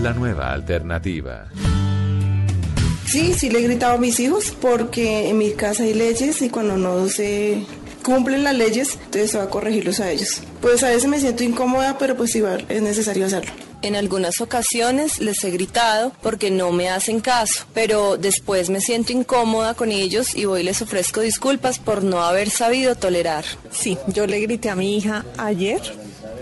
[0.00, 1.48] La nueva alternativa.
[3.06, 6.48] Sí, sí le he gritado a mis hijos porque en mi casa hay leyes y
[6.48, 7.62] cuando no se
[8.02, 10.40] cumplen las leyes, entonces va a corregirlos a ellos.
[10.62, 13.52] Pues a veces me siento incómoda, pero pues igual es necesario hacerlo.
[13.82, 19.12] En algunas ocasiones les he gritado porque no me hacen caso, pero después me siento
[19.12, 23.44] incómoda con ellos y voy y les ofrezco disculpas por no haber sabido tolerar.
[23.70, 25.82] Sí, yo le grité a mi hija ayer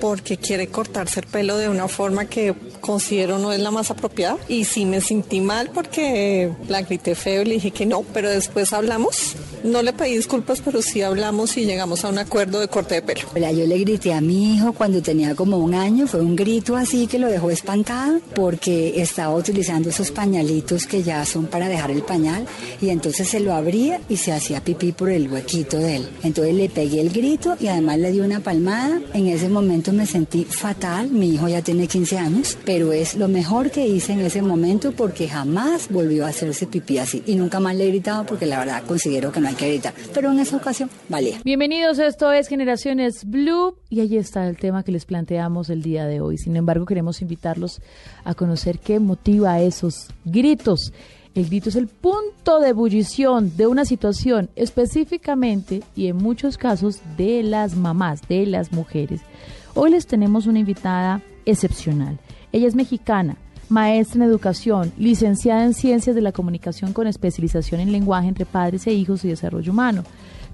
[0.01, 4.39] porque quiere cortarse el pelo de una forma que considero no es la más apropiada.
[4.49, 8.31] Y sí me sentí mal porque la grité feo y le dije que no, pero
[8.31, 9.37] después hablamos.
[9.63, 13.03] No le pedí disculpas, pero sí hablamos y llegamos a un acuerdo de corte de
[13.03, 13.29] pelo.
[13.35, 17.07] yo le grité a mi hijo cuando tenía como un año, fue un grito así
[17.07, 22.03] que lo dejó espantado porque estaba utilizando esos pañalitos que ya son para dejar el
[22.03, 22.47] pañal
[22.81, 26.09] y entonces se lo abría y se hacía pipí por el huequito de él.
[26.23, 28.99] Entonces le pegué el grito y además le di una palmada.
[29.13, 33.29] En ese momento me sentí fatal, mi hijo ya tiene 15 años, pero es lo
[33.29, 37.61] mejor que hice en ese momento porque jamás volvió a hacerse pipí así y nunca
[37.61, 39.50] más le he gritado porque la verdad considero que no
[40.15, 41.41] pero en esa ocasión valía.
[41.45, 46.07] Bienvenidos, esto es Generaciones Blue y ahí está el tema que les planteamos el día
[46.07, 46.39] de hoy.
[46.39, 47.81] Sin embargo, queremos invitarlos
[48.25, 50.93] a conocer qué motiva esos gritos.
[51.35, 57.01] El grito es el punto de ebullición de una situación específicamente y en muchos casos
[57.17, 59.21] de las mamás, de las mujeres.
[59.75, 62.19] Hoy les tenemos una invitada excepcional.
[62.53, 63.37] Ella es mexicana,
[63.71, 68.87] maestra en educación, licenciada en ciencias de la comunicación con especialización en lenguaje entre padres
[68.87, 70.03] e hijos y desarrollo humano.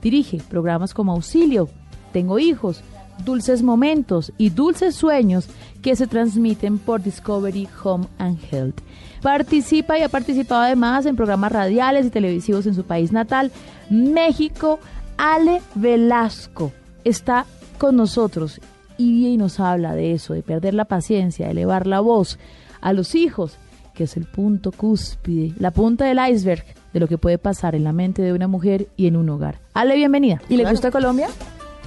[0.03, 1.69] Dirige programas como Auxilio,
[2.13, 2.83] Tengo hijos,
[3.25, 5.49] Dulces Momentos y Dulces Sueños
[5.83, 8.81] que se transmiten por Discovery Home and Health.
[9.23, 13.51] Participa y ha participado además en programas radiales y televisivos en su país natal,
[13.91, 14.79] México.
[15.19, 16.73] Ale Velasco
[17.03, 17.47] está
[17.79, 18.61] con nosotros
[18.99, 22.39] y nos habla de eso, de perder la paciencia, de elevar la voz
[22.81, 23.57] a los hijos,
[23.95, 27.85] que es el punto cúspide, la punta del iceberg de lo que puede pasar en
[27.85, 29.59] la mente de una mujer y en un hogar.
[29.75, 30.41] Ale, bienvenida.
[30.49, 31.29] ¿Y le gusta Colombia?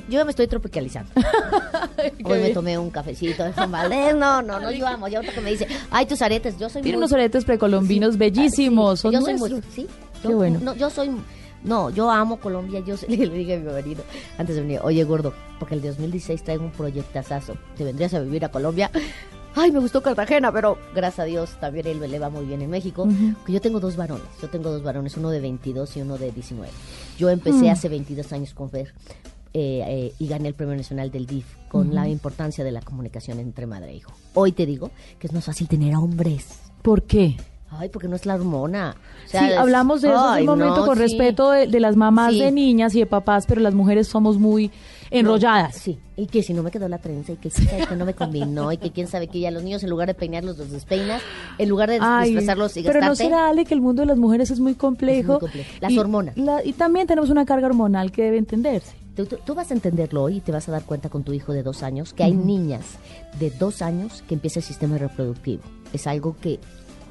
[0.10, 1.12] Yo me estoy tropicalizando.
[2.26, 3.72] Hoy me tomé un cafecito de Juan
[4.20, 5.08] No, no, no, yo amo.
[5.08, 9.04] Y otra que me dice, ay, tus aretes, yo soy Tiene unos aretes precolombinos bellísimos.
[9.04, 9.62] yo soy muy...
[9.72, 9.88] ¿sí?
[10.22, 10.60] Qué bueno.
[10.62, 11.12] No, yo soy
[11.64, 12.82] no, yo amo Colombia.
[12.86, 14.04] Yo le, dije a mi marido
[14.38, 17.56] antes de venir, oye gordo, porque el 2016 traigo un proyectazazo.
[17.78, 18.90] ¿Te vendrías a vivir a Colombia?
[19.56, 22.70] Ay, me gustó Cartagena, pero gracias a Dios también él le va muy bien en
[22.70, 23.08] México.
[23.48, 26.72] Yo tengo dos varones, yo tengo dos varones, uno de 22 y uno de 19.
[27.18, 27.70] Yo empecé mm.
[27.70, 28.94] hace 22 años con Fer
[29.54, 33.40] eh, eh, y gané el Premio Nacional del DIF con la importancia de la comunicación
[33.40, 34.14] entre madre e hijo.
[34.36, 36.60] Hoy te digo que es más fácil tener a hombres.
[36.82, 37.36] ¿Por qué?
[37.72, 38.96] Ay, porque no es la hormona.
[39.28, 43.00] sí, hablamos de eso hace un momento con respeto de, las mamás de niñas y
[43.00, 44.72] de papás, pero las mujeres somos muy
[45.12, 45.76] enrolladas.
[45.76, 48.14] sí, y que si no me quedó la trenza, y que sabe que no me
[48.14, 51.22] combinó, y que quién sabe que ya los niños en lugar de peinarlos los despeinas,
[51.58, 54.52] en lugar de disfrazarlos y Pero no será, Ale, que el mundo de las mujeres
[54.52, 55.34] es muy complejo.
[55.34, 55.70] muy complejo.
[55.80, 56.36] Las hormonas.
[56.64, 58.96] y también tenemos una carga hormonal que debe entenderse.
[59.46, 61.62] Tú, vas a entenderlo hoy y te vas a dar cuenta con tu hijo de
[61.62, 62.86] dos años que hay niñas
[63.38, 65.62] de dos años que empieza el sistema reproductivo.
[65.92, 66.60] Es algo que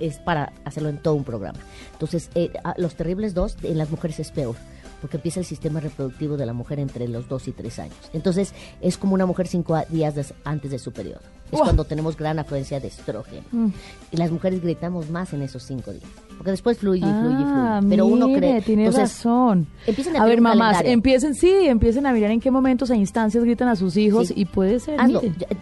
[0.01, 1.59] es para hacerlo en todo un programa.
[1.93, 4.57] Entonces, eh, los terribles dos en las mujeres es peor
[5.01, 7.97] porque empieza el sistema reproductivo de la mujer entre los dos y tres años.
[8.13, 11.21] Entonces, es como una mujer cinco días antes de su periodo.
[11.53, 13.45] Es cuando tenemos gran afluencia de estrógeno.
[13.53, 13.69] Mm.
[14.11, 16.05] Y las mujeres gritamos más en esos cinco días.
[16.39, 17.45] Porque después fluye, fluye, fluye.
[17.47, 18.63] Ah, Pero uno cree.
[18.63, 19.67] Tiene razón.
[19.87, 23.43] Empiecen a, a ver, mamás, empiecen, sí, empiecen a mirar en qué momentos e instancias
[23.43, 25.01] gritan a sus hijos y puede ser.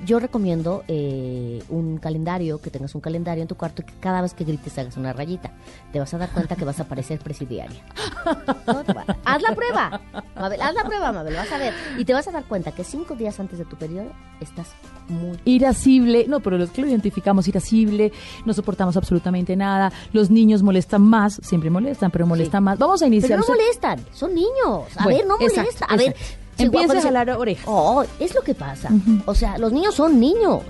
[0.04, 4.34] yo, recomiendo eh, un calendario, que tengas un calendario en tu cuarto que cada vez
[4.34, 5.50] que grites hagas una rayita.
[5.92, 7.80] Te vas a dar cuenta que vas a parecer presidiaria.
[9.24, 10.00] haz la prueba,
[10.34, 11.72] Mabel, haz la prueba, Mabel, vas a ver.
[11.96, 14.74] Y te vas a dar cuenta que cinco días antes de tu periodo estás
[15.08, 15.38] muy...
[15.46, 18.12] Irascible, no, pero los que lo identificamos, irascible,
[18.44, 22.78] no soportamos absolutamente nada, los niños molestan más, siempre molestan, pero molestan más.
[22.78, 23.38] Vamos a iniciar.
[23.38, 24.84] Pero no molestan, son niños.
[24.96, 25.88] A ver, no molestan.
[25.88, 26.14] A ver,
[26.58, 27.64] empieza a jalar orejas.
[27.66, 28.90] Oh, es lo que pasa.
[29.24, 30.62] O sea, los niños son niños.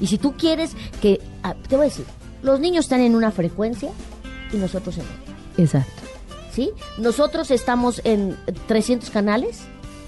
[0.00, 1.20] Y si tú quieres que.
[1.42, 2.04] Ah, te voy a decir,
[2.42, 3.90] los niños están en una frecuencia
[4.52, 5.34] y nosotros en otra.
[5.56, 6.02] Exacto.
[6.52, 6.70] ¿Sí?
[6.98, 8.36] Nosotros estamos en
[8.66, 9.62] 300 canales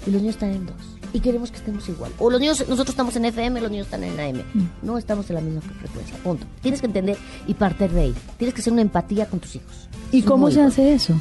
[0.05, 2.11] y los niños están en dos y queremos que estemos igual.
[2.19, 4.43] O los niños, nosotros estamos en FM, los niños están en AM.
[4.53, 4.67] Mm.
[4.81, 6.15] No estamos en la misma frecuencia.
[6.23, 6.45] Punto.
[6.61, 7.17] Tienes que entender
[7.47, 8.15] y partir de ahí.
[8.37, 9.89] Tienes que hacer una empatía con tus hijos.
[10.11, 11.15] ¿Y cómo se hace eso?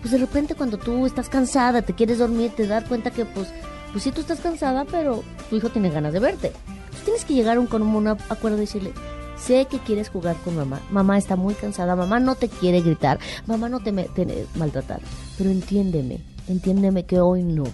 [0.00, 3.48] Pues de repente cuando tú estás cansada, te quieres dormir, te das cuenta que pues,
[3.92, 6.52] pues sí tú estás cansada, pero tu hijo tiene ganas de verte.
[6.90, 8.92] Tú tienes que llegar a un, con un acuerdo y decirle,
[9.36, 13.18] sé que quieres jugar con mamá, mamá está muy cansada, mamá no te quiere gritar,
[13.46, 15.00] mamá no te, te maltratar,
[15.36, 17.64] pero entiéndeme, entiéndeme que hoy no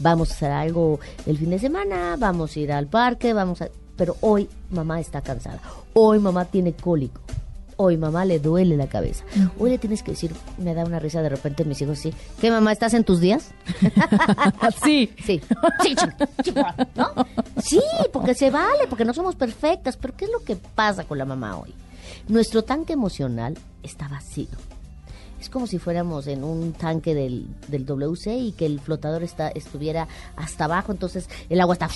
[0.00, 3.68] vamos a hacer algo el fin de semana, vamos a ir al parque, vamos a...
[3.96, 5.60] Pero hoy mamá está cansada,
[5.92, 7.20] hoy mamá tiene cólico,
[7.76, 9.24] hoy mamá le duele la cabeza.
[9.58, 12.50] Hoy le tienes que decir, me da una risa de repente mis hijos, sí, ¿qué
[12.50, 13.50] mamá estás en tus días?
[14.84, 15.12] sí.
[15.24, 15.40] Sí,
[15.82, 15.96] sí,
[16.96, 17.26] ¿no?
[17.62, 17.80] Sí,
[18.12, 21.26] porque se vale, porque no somos perfectas, pero ¿qué es lo que pasa con la
[21.26, 21.74] mamá hoy?
[22.28, 24.48] Nuestro tanque emocional está vacío
[25.40, 29.48] es como si fuéramos en un tanque del, del WC y que el flotador está,
[29.48, 30.06] estuviera
[30.36, 31.88] hasta abajo, entonces el agua está...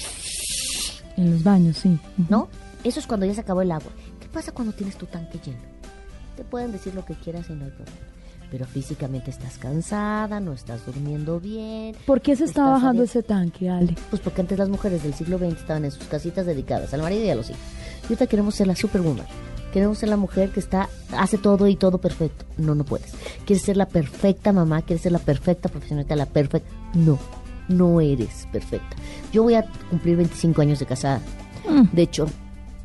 [1.17, 1.99] En los baños, sí.
[2.29, 2.49] ¿No?
[2.83, 3.93] Eso es cuando ya se acabó el agua.
[4.19, 5.61] ¿Qué pasa cuando tienes tu tanque lleno?
[6.37, 7.99] Te pueden decir lo que quieras y no hay problema.
[8.51, 11.95] Pero físicamente estás cansada, no estás durmiendo bien.
[12.07, 13.95] ¿Por qué se está bajando ese tanque, Ale?
[14.11, 17.25] Pues porque antes las mujeres del siglo XX estaban en sus casitas dedicadas al marido
[17.25, 17.63] y a los hijos.
[18.03, 19.27] Y ahorita queremos ser la superwoman
[19.75, 20.89] Queremos ser la mujer que está,
[21.19, 22.45] hace todo y todo perfecto.
[22.59, 23.11] No, no puedes.
[23.45, 26.71] Quieres ser la perfecta mamá, quieres ser la perfecta profesional, la perfecta.
[26.95, 27.19] No,
[27.67, 28.95] no eres perfecta.
[29.33, 31.21] Yo voy a cumplir 25 años de casada.
[31.69, 31.93] Mm.
[31.93, 32.29] De hecho,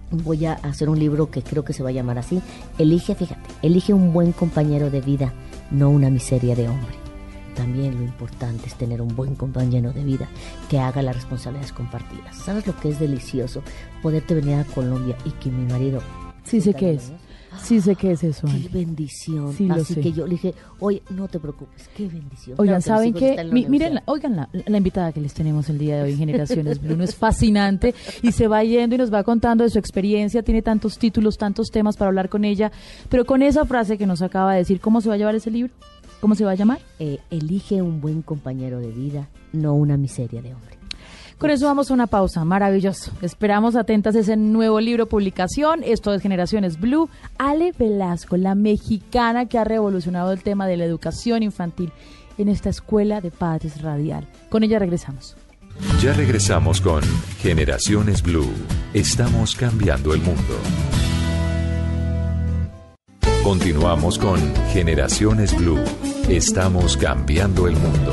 [0.09, 2.41] voy a hacer un libro que creo que se va a llamar así.
[2.79, 5.31] Elige, fíjate, elige un buen compañero de vida,
[5.69, 6.95] no una miseria de hombre.
[7.55, 10.27] También lo importante es tener un buen compañero de vida
[10.71, 12.35] que haga las responsabilidades compartidas.
[12.35, 13.61] ¿Sabes lo que es delicioso?
[14.01, 16.01] Poderte venir a Colombia y que mi marido
[16.49, 17.11] Sí sé qué es.
[17.61, 18.47] Sí sé qué es eso.
[18.47, 19.53] Qué bendición.
[19.71, 22.55] Así que yo le dije, oye, no te preocupes, qué bendición.
[22.59, 23.43] Oigan, ¿saben qué?
[23.51, 27.01] miren, oigan la, la, invitada que les tenemos el día de hoy en Generaciones Blue.
[27.03, 30.43] es fascinante y se va yendo y nos va contando de su experiencia.
[30.43, 32.71] Tiene tantos títulos, tantos temas para hablar con ella.
[33.09, 35.51] Pero con esa frase que nos acaba de decir, ¿cómo se va a llevar ese
[35.51, 35.73] libro?
[36.21, 36.79] ¿Cómo se va a llamar?
[36.99, 40.78] Eh, elige un buen compañero de vida, no una miseria de hombre.
[41.39, 42.43] Con eso vamos a una pausa.
[42.43, 43.13] Maravilloso.
[43.21, 45.83] Esperamos atentas ese nuevo libro publicación.
[45.85, 47.09] Esto es Generaciones Blue.
[47.37, 51.93] Ale Velasco, la mexicana que ha revolucionado el tema de la educación infantil
[52.37, 54.27] en esta escuela de padres radial.
[54.49, 55.37] Con ella regresamos.
[56.01, 57.03] Ya regresamos con
[57.41, 58.51] Generaciones Blue.
[58.93, 60.57] Estamos cambiando el mundo.
[63.43, 64.39] Continuamos con
[64.73, 65.79] Generaciones Blue.
[66.27, 68.11] Estamos cambiando el mundo.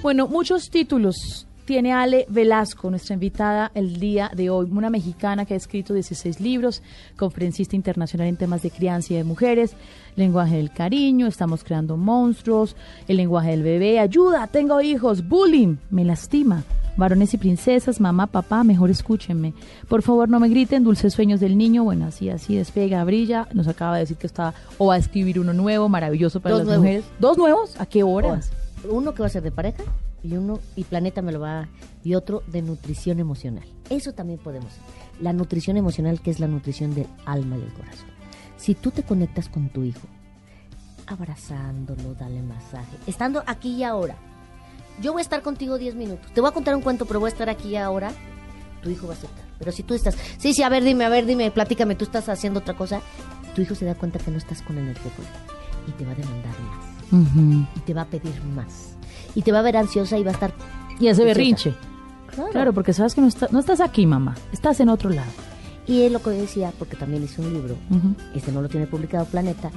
[0.00, 5.54] Bueno, muchos títulos tiene Ale Velasco, nuestra invitada el día de hoy, una mexicana que
[5.54, 6.80] ha escrito 16 libros,
[7.16, 9.74] conferencista internacional en temas de crianza y de mujeres,
[10.14, 12.76] lenguaje del cariño, estamos creando monstruos,
[13.08, 16.62] el lenguaje del bebé, ayuda, tengo hijos, bullying, me lastima.
[16.96, 19.52] Varones y princesas, mamá, papá, mejor escúchenme.
[19.86, 21.84] Por favor, no me griten, dulces sueños del niño.
[21.84, 23.48] Bueno, así, así despega, brilla.
[23.52, 26.66] Nos acaba de decir que está o va a escribir uno nuevo, maravilloso para las
[26.66, 27.04] mujeres.
[27.18, 27.78] ¿Dos nuevos?
[27.78, 28.50] ¿A qué horas?
[28.88, 29.84] Uno que va a ser de pareja
[30.26, 31.68] y uno y Planeta me lo va
[32.02, 33.64] y otro de nutrición emocional.
[33.90, 34.72] Eso también podemos.
[35.20, 38.08] La nutrición emocional que es la nutrición del alma y el corazón.
[38.56, 40.06] Si tú te conectas con tu hijo,
[41.06, 44.16] abrazándolo, dale masaje, estando aquí y ahora.
[45.00, 46.32] Yo voy a estar contigo 10 minutos.
[46.32, 48.12] Te voy a contar un cuento, pero voy a estar aquí y ahora.
[48.82, 49.44] Tu hijo va a aceptar.
[49.58, 52.28] Pero si tú estás, sí, sí, a ver, dime, a ver, dime, platícame, tú estás
[52.28, 53.00] haciendo otra cosa,
[53.54, 55.12] tu hijo se da cuenta que no estás con energía
[55.86, 57.76] y te va a demandar más.
[57.76, 58.95] Y te va a pedir más
[59.34, 60.52] y te va a ver ansiosa y va a estar...
[60.98, 61.74] Y ese berrinche.
[62.52, 62.72] Claro.
[62.72, 65.30] porque sabes que no, no estás aquí, mamá, estás en otro lado.
[65.86, 67.76] Y es lo que decía, porque también hice un libro,
[68.34, 69.70] este no lo tiene publicado Planeta,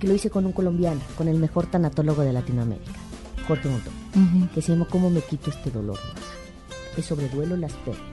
[0.00, 2.92] que lo hice con un colombiano, con el mejor tanatólogo de Latinoamérica,
[3.46, 5.98] Jorge Montón, que se llama ¿Cómo me quito este dolor?
[6.96, 8.04] Es sobre duelo las pérdidas.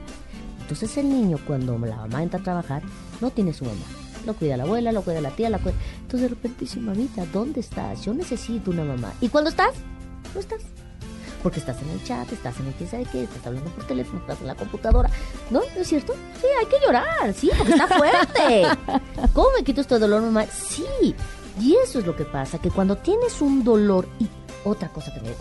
[0.62, 2.82] Entonces el niño, cuando la mamá entra a trabajar,
[3.20, 3.84] no tiene su mamá.
[4.24, 5.74] lo cuida la abuela, lo cuida la tía, la cuida...
[6.02, 8.04] Entonces de repente dice, mamita, ¿dónde estás?
[8.04, 9.12] Yo necesito una mamá.
[9.20, 9.74] ¿Y cuándo estás?
[10.34, 10.60] No estás.
[11.42, 14.20] Porque estás en el chat, estás en el que sabe qué, estás hablando por teléfono,
[14.20, 15.10] estás en la computadora.
[15.50, 15.60] ¿No?
[15.60, 16.14] ¿No es cierto?
[16.40, 18.62] Sí, hay que llorar, sí, porque está fuerte.
[19.34, 20.46] ¿Cómo me quito este dolor, mamá?
[20.46, 21.14] Sí.
[21.60, 24.26] Y eso es lo que pasa, que cuando tienes un dolor y
[24.64, 25.36] otra cosa que me doy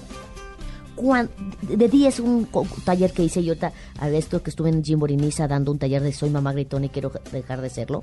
[0.96, 2.48] cuando, de 10 un
[2.86, 3.56] taller que hice yo
[4.00, 7.12] a esto que estuve en Jimborinisa dando un taller de soy mamá gritona y quiero
[7.32, 8.02] dejar de serlo.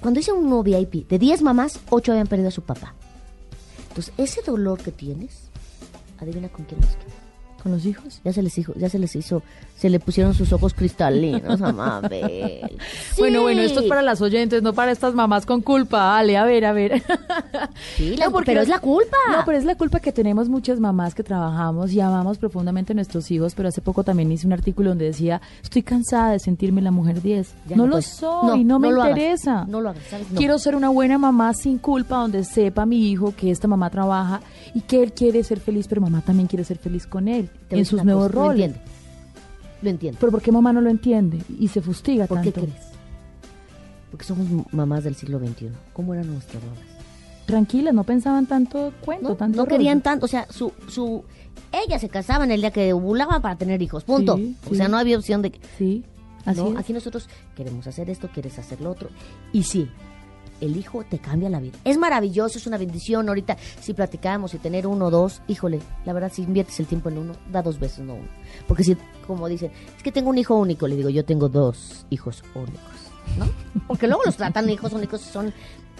[0.00, 2.94] Cuando hice un nuevo VIP, de 10 mamás, 8 habían perdido a su papá.
[3.88, 5.45] Entonces, ese dolor que tienes,
[6.18, 6.96] adivina con quién es
[7.66, 8.20] con los hijos.
[8.22, 9.42] Ya se les hizo, ya se les hizo,
[9.76, 12.70] se le pusieron sus ojos cristalinos a Mabel.
[13.18, 16.18] Bueno, bueno, esto es para las oyentes, no para estas mamás con culpa.
[16.18, 17.02] Ale, a ver, a ver.
[17.96, 19.16] Sí, pero es la culpa.
[19.30, 22.94] No, pero es la culpa que tenemos muchas mamás que trabajamos y amamos profundamente a
[22.94, 26.82] nuestros hijos, pero hace poco también hice un artículo donde decía, estoy cansada de sentirme
[26.82, 27.54] la mujer 10.
[27.74, 29.64] no, lo soy, no, me interesa.
[29.64, 30.04] No lo hagas,
[30.36, 34.40] Quiero ser una buena mamá sin culpa, donde sepa mi hijo que esta mamá trabaja
[34.74, 37.84] y que él quiere ser feliz, pero mamá también quiere ser feliz con él en
[37.84, 38.58] sus nuevos roles.
[38.58, 38.90] Lo entiende.
[39.82, 40.18] Lo entiende.
[40.20, 42.70] Pero ¿por qué mamá no lo entiende y se fustiga ¿Por qué crees?
[44.10, 45.70] Porque somos mamás del siglo XXI.
[45.92, 46.78] ¿Cómo eran nuestras mamás?
[47.46, 51.22] Tranquilas, no pensaban tanto cuento, no, tanto No querían tanto, o sea, su, su,
[51.70, 54.38] ella se casaba en el día que ovulaba para tener hijos, punto.
[54.68, 55.60] o sea, no había opción de que...
[55.78, 56.04] Sí,
[56.44, 59.10] así Aquí nosotros queremos hacer esto, quieres hacer lo otro.
[59.52, 59.88] Y sí,
[60.60, 61.78] el hijo te cambia la vida.
[61.84, 63.28] Es maravilloso, es una bendición.
[63.28, 67.08] Ahorita, si platicamos y tener uno o dos, híjole, la verdad, si inviertes el tiempo
[67.08, 68.28] en uno, da dos veces, no uno.
[68.66, 68.96] Porque si,
[69.26, 72.80] como dicen, es que tengo un hijo único, le digo, yo tengo dos hijos únicos,
[73.38, 73.46] ¿no?
[73.86, 75.52] Porque luego los tratan hijos únicos y son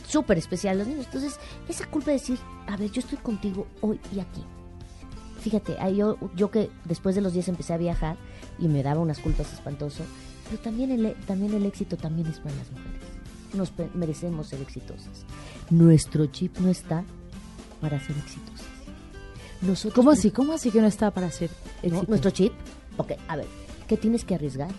[0.07, 1.07] súper especiales los niños.
[1.07, 4.43] Entonces, esa culpa de decir, a ver, yo estoy contigo hoy y aquí.
[5.41, 8.17] Fíjate, yo, yo que después de los 10 empecé a viajar
[8.59, 10.03] y me daba unas culpas espantoso,
[10.49, 13.06] pero también el, también el éxito también es para las mujeres
[13.55, 15.25] nos merecemos ser exitosas.
[15.71, 17.05] Nuestro chip no está
[17.81, 18.67] para ser exitosas.
[19.63, 20.31] Nosotros ¿Cómo así?
[20.31, 21.51] ¿Cómo así que no está para ser
[21.83, 22.09] exitosas?
[22.09, 22.53] ¿Nuestro chip?
[22.97, 23.47] Ok, a ver,
[23.89, 24.71] ¿qué tienes que arriesgar?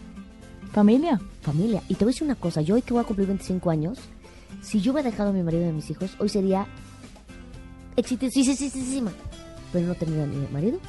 [0.71, 1.19] Familia.
[1.41, 1.81] Familia.
[1.87, 3.99] Y te voy a decir una cosa, yo hoy que voy a cumplir 25 años,
[4.61, 6.67] si yo hubiera dejado a mi marido y a mis hijos, hoy sería
[7.95, 9.11] exitosísima.
[9.73, 10.79] Pero no tenía ni marido,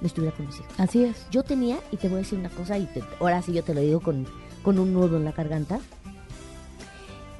[0.00, 0.72] no estuviera con mis hijos.
[0.78, 1.26] Así es.
[1.30, 2.88] Yo tenía, y te voy a decir una cosa, y
[3.20, 4.26] ahora sí yo te lo digo con,
[4.62, 5.80] con un nudo en la garganta,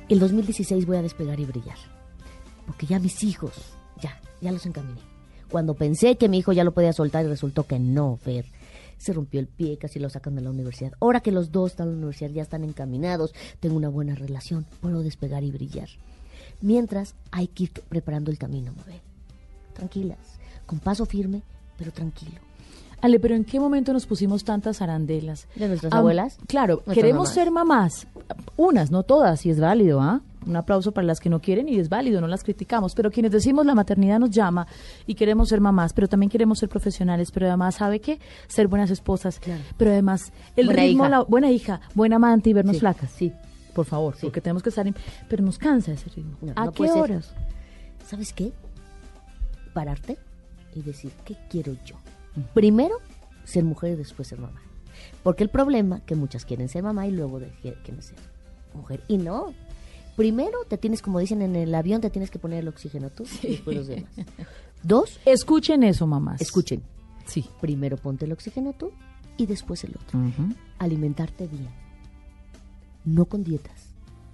[0.09, 1.79] el 2016 voy a despegar y brillar.
[2.67, 3.53] Porque ya mis hijos,
[4.01, 5.01] ya, ya los encaminé.
[5.51, 8.47] Cuando pensé que mi hijo ya lo podía soltar y resultó que no, Fer.
[8.99, 10.93] Se rompió el pie, casi lo sacan de la universidad.
[11.01, 14.67] Ahora que los dos están en la universidad, ya están encaminados, tengo una buena relación,
[14.81, 15.89] puedo despegar y brillar.
[16.61, 19.01] Mientras hay que ir preparando el camino, Mabel.
[19.75, 21.43] Tranquilas, con paso firme,
[21.77, 22.46] pero tranquilo.
[23.07, 25.47] Ale, pero ¿en qué momento nos pusimos tantas arandelas?
[25.55, 26.39] ¿De nuestras abuelas?
[26.49, 28.09] Claro, queremos ser mamás.
[28.57, 30.21] Unas, no todas, y es válido, ¿ah?
[30.45, 32.95] Un aplauso para las que no quieren y es válido, no las criticamos.
[32.97, 34.67] Pero quienes decimos la maternidad nos llama
[35.07, 38.19] y queremos ser mamás, pero también queremos ser profesionales, pero además, ¿sabe qué?
[38.49, 39.41] Ser buenas esposas.
[39.77, 43.11] Pero además, el ritmo, la buena hija, buena amante y vernos flacas.
[43.13, 43.33] Sí.
[43.73, 44.23] Por favor, sí.
[44.23, 44.87] porque tenemos que estar.
[45.29, 46.37] pero nos cansa ese ritmo.
[46.57, 47.33] ¿A qué horas?
[48.05, 48.53] ¿Sabes qué?
[49.75, 50.19] Pararte
[50.75, 51.97] y decir, ¿qué quiero yo?
[52.55, 52.97] Primero,
[53.45, 54.61] ser mujer y después ser mamá.
[55.23, 58.17] Porque el problema que muchas quieren ser mamá y luego quieren ser
[58.75, 59.03] mujer.
[59.09, 59.55] Y no.
[60.17, 63.25] Primero te tienes, como dicen en el avión, te tienes que poner el oxígeno tú
[63.43, 64.11] y después los demás.
[64.83, 65.21] Dos.
[65.25, 66.41] Escuchen eso, mamás.
[66.41, 66.83] Escuchen.
[67.27, 67.45] Sí.
[67.61, 68.93] Primero ponte el oxígeno tú
[69.37, 70.21] y después el otro.
[70.79, 71.69] Alimentarte bien.
[73.05, 73.89] No con dietas.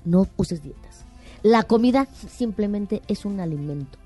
[0.04, 1.04] No uses dietas.
[1.42, 3.98] La comida simplemente es un alimento.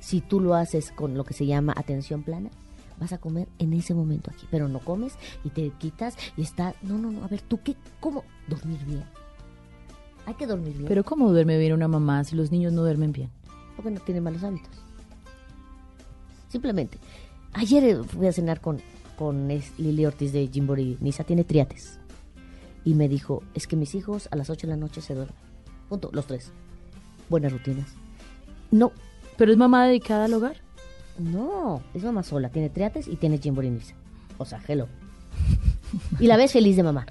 [0.00, 2.50] Si tú lo haces con lo que se llama atención plana,
[2.98, 6.74] vas a comer en ese momento aquí, pero no comes y te quitas y está,
[6.82, 7.76] no, no, no, a ver, ¿tú qué?
[8.00, 8.24] ¿Cómo?
[8.48, 9.04] Dormir bien.
[10.26, 10.88] Hay que dormir bien.
[10.88, 13.30] Pero ¿cómo duerme bien una mamá si los niños no duermen bien?
[13.76, 14.70] Porque no tienen malos hábitos.
[16.48, 16.98] Simplemente.
[17.52, 18.80] Ayer eh, fui a cenar con,
[19.16, 21.98] con Lili Ortiz de Jimbori Nisa, tiene triates.
[22.84, 25.36] Y me dijo, es que mis hijos a las 8 de la noche se duermen.
[25.88, 26.52] Punto, los tres.
[27.28, 27.88] Buenas rutinas.
[28.70, 28.92] No.
[29.36, 30.56] ¿Pero es mamá dedicada al hogar?
[31.18, 32.48] No, es mamá sola.
[32.48, 33.94] Tiene triates y tiene Jimborinisa.
[34.38, 34.88] O sea, hello.
[36.18, 37.06] Y la ves feliz de mamá.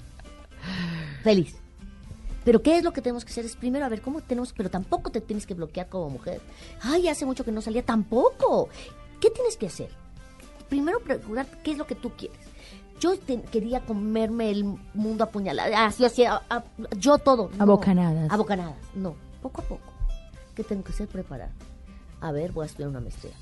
[1.22, 1.56] Feliz.
[2.44, 3.46] Pero ¿qué es lo que tenemos que hacer?
[3.46, 6.42] Es primero a ver cómo tenemos, pero tampoco te tienes que bloquear como mujer.
[6.82, 8.68] Ay, hace mucho que no salía, tampoco.
[9.20, 9.88] ¿Qué tienes que hacer?
[10.68, 12.38] Primero procurar qué es lo que tú quieres.
[13.00, 13.12] Yo
[13.50, 16.24] quería comerme el mundo apuñalado, así, así,
[16.98, 17.50] yo todo.
[17.56, 18.30] No, abocanadas.
[18.30, 19.92] Abocanadas, no, poco a poco.
[20.54, 21.08] ¿Qué tengo que hacer?
[21.08, 21.50] Preparar.
[22.20, 23.32] A ver, voy a estudiar una maestría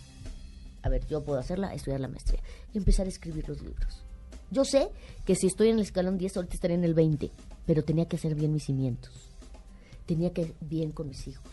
[0.83, 2.41] a ver, yo puedo hacerla, estudiar la maestría
[2.73, 4.05] y empezar a escribir los libros.
[4.51, 4.91] Yo sé
[5.25, 7.31] que si estoy en el escalón 10, ahorita estaré en el 20,
[7.65, 9.11] pero tenía que hacer bien mis cimientos.
[10.05, 11.51] tenía que bien con mis hijos.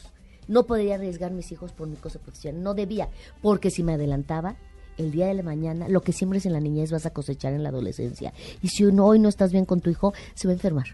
[0.48, 3.10] No podía arriesgar mis hijos por mi cosa profesional, no debía,
[3.42, 4.58] porque si me adelantaba,
[4.98, 7.64] el día de la mañana, lo que siembres en la niñez vas a cosechar en
[7.64, 8.34] la adolescencia.
[8.62, 10.88] Y si hoy no estás bien con tu hijo, se va a enfermar.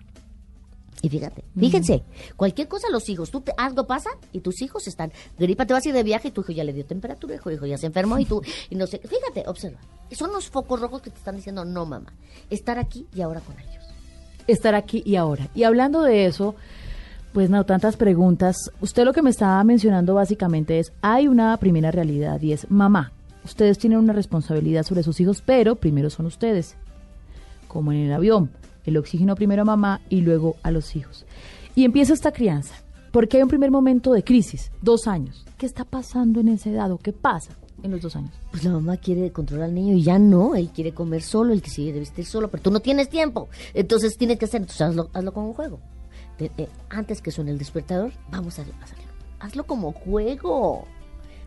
[1.05, 2.01] Y fíjate, fíjense,
[2.35, 5.85] cualquier cosa los hijos, tú te, algo pasa y tus hijos están, gripa, te vas
[5.85, 7.85] a ir de viaje y tu hijo ya le dio temperatura, hijo, hijo ya se
[7.85, 9.79] enfermó y tú, y no sé, fíjate, observa,
[10.13, 12.11] son los focos rojos que te están diciendo, no mamá,
[12.49, 13.85] estar aquí y ahora con ellos.
[14.47, 15.47] Estar aquí y ahora.
[15.53, 16.55] Y hablando de eso,
[17.33, 18.55] pues no, tantas preguntas.
[18.81, 23.11] Usted lo que me estaba mencionando básicamente es, hay una primera realidad y es, mamá,
[23.43, 26.75] ustedes tienen una responsabilidad sobre sus hijos, pero primero son ustedes,
[27.67, 28.49] como en el avión,
[28.85, 31.25] el oxígeno primero a mamá y luego a los hijos.
[31.75, 32.75] Y empieza esta crianza,
[33.11, 35.45] porque hay un primer momento de crisis, dos años.
[35.57, 36.97] ¿Qué está pasando en ese dado?
[36.97, 37.51] ¿Qué pasa
[37.83, 38.31] en los dos años?
[38.51, 41.61] Pues la mamá quiere controlar al niño y ya no, él quiere comer solo, él
[41.61, 45.33] de vestir solo, pero tú no tienes tiempo, entonces tienes que hacer, entonces hazlo, hazlo
[45.33, 45.79] como un juego.
[46.89, 49.05] Antes que suene el despertador, vamos a hacerlo.
[49.39, 50.85] Hazlo como juego.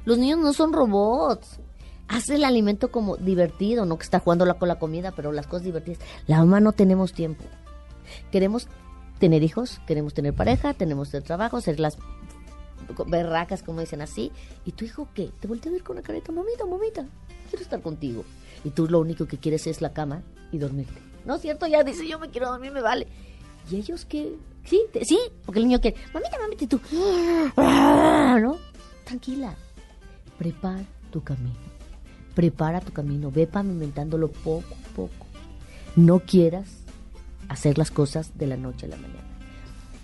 [0.04, 1.59] Los niños no son robots
[2.09, 5.65] haz el alimento como divertido, no que está jugando con la comida, pero las cosas
[5.65, 6.00] divertidas.
[6.27, 7.45] La mamá no tenemos tiempo.
[8.33, 8.69] Queremos
[9.19, 11.99] tener hijos, queremos tener pareja, tenemos el trabajo, ser las
[13.07, 14.33] berracas, como dicen así.
[14.65, 15.31] ¿Y tu hijo qué?
[15.41, 17.07] Te voltea a ver con la carita, mamita, mamita,
[17.50, 18.25] quiero estar contigo.
[18.65, 21.00] Y tú lo único que quieres es la cama y dormirte.
[21.25, 21.67] ¿No es cierto?
[21.67, 23.07] Ya dice, yo me quiero dormir, me vale.
[23.71, 24.35] ¿Y ellos qué?
[24.65, 26.81] Sí, sí, porque el niño quiere, mamita, mamita, y tú,
[27.57, 28.59] ¿no?
[29.05, 29.55] Tranquila,
[30.38, 31.67] prepara tu camino
[32.38, 35.26] prepara tu camino, ve pavimentándolo poco a poco.
[35.97, 36.68] No quieras
[37.49, 39.25] hacer las cosas de la noche a la mañana.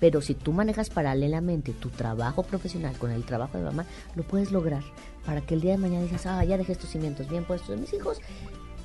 [0.01, 3.87] Pero si tú manejas paralelamente tu trabajo profesional con el trabajo de mamá,
[4.17, 4.83] lo puedes lograr
[5.25, 7.77] para que el día de mañana digas, ah, ya dejé estos cimientos bien puestos de
[7.77, 8.19] mis hijos,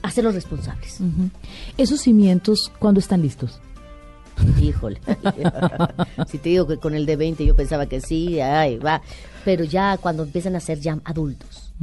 [0.03, 0.99] hacerlos responsables.
[1.75, 3.61] Esos cimientos, ¿cuándo están listos?
[4.61, 5.01] Híjole.
[6.27, 9.01] si te digo que con el de 20 yo pensaba que sí, ay, va.
[9.45, 11.73] Pero ya cuando empiezan a ser ya adultos,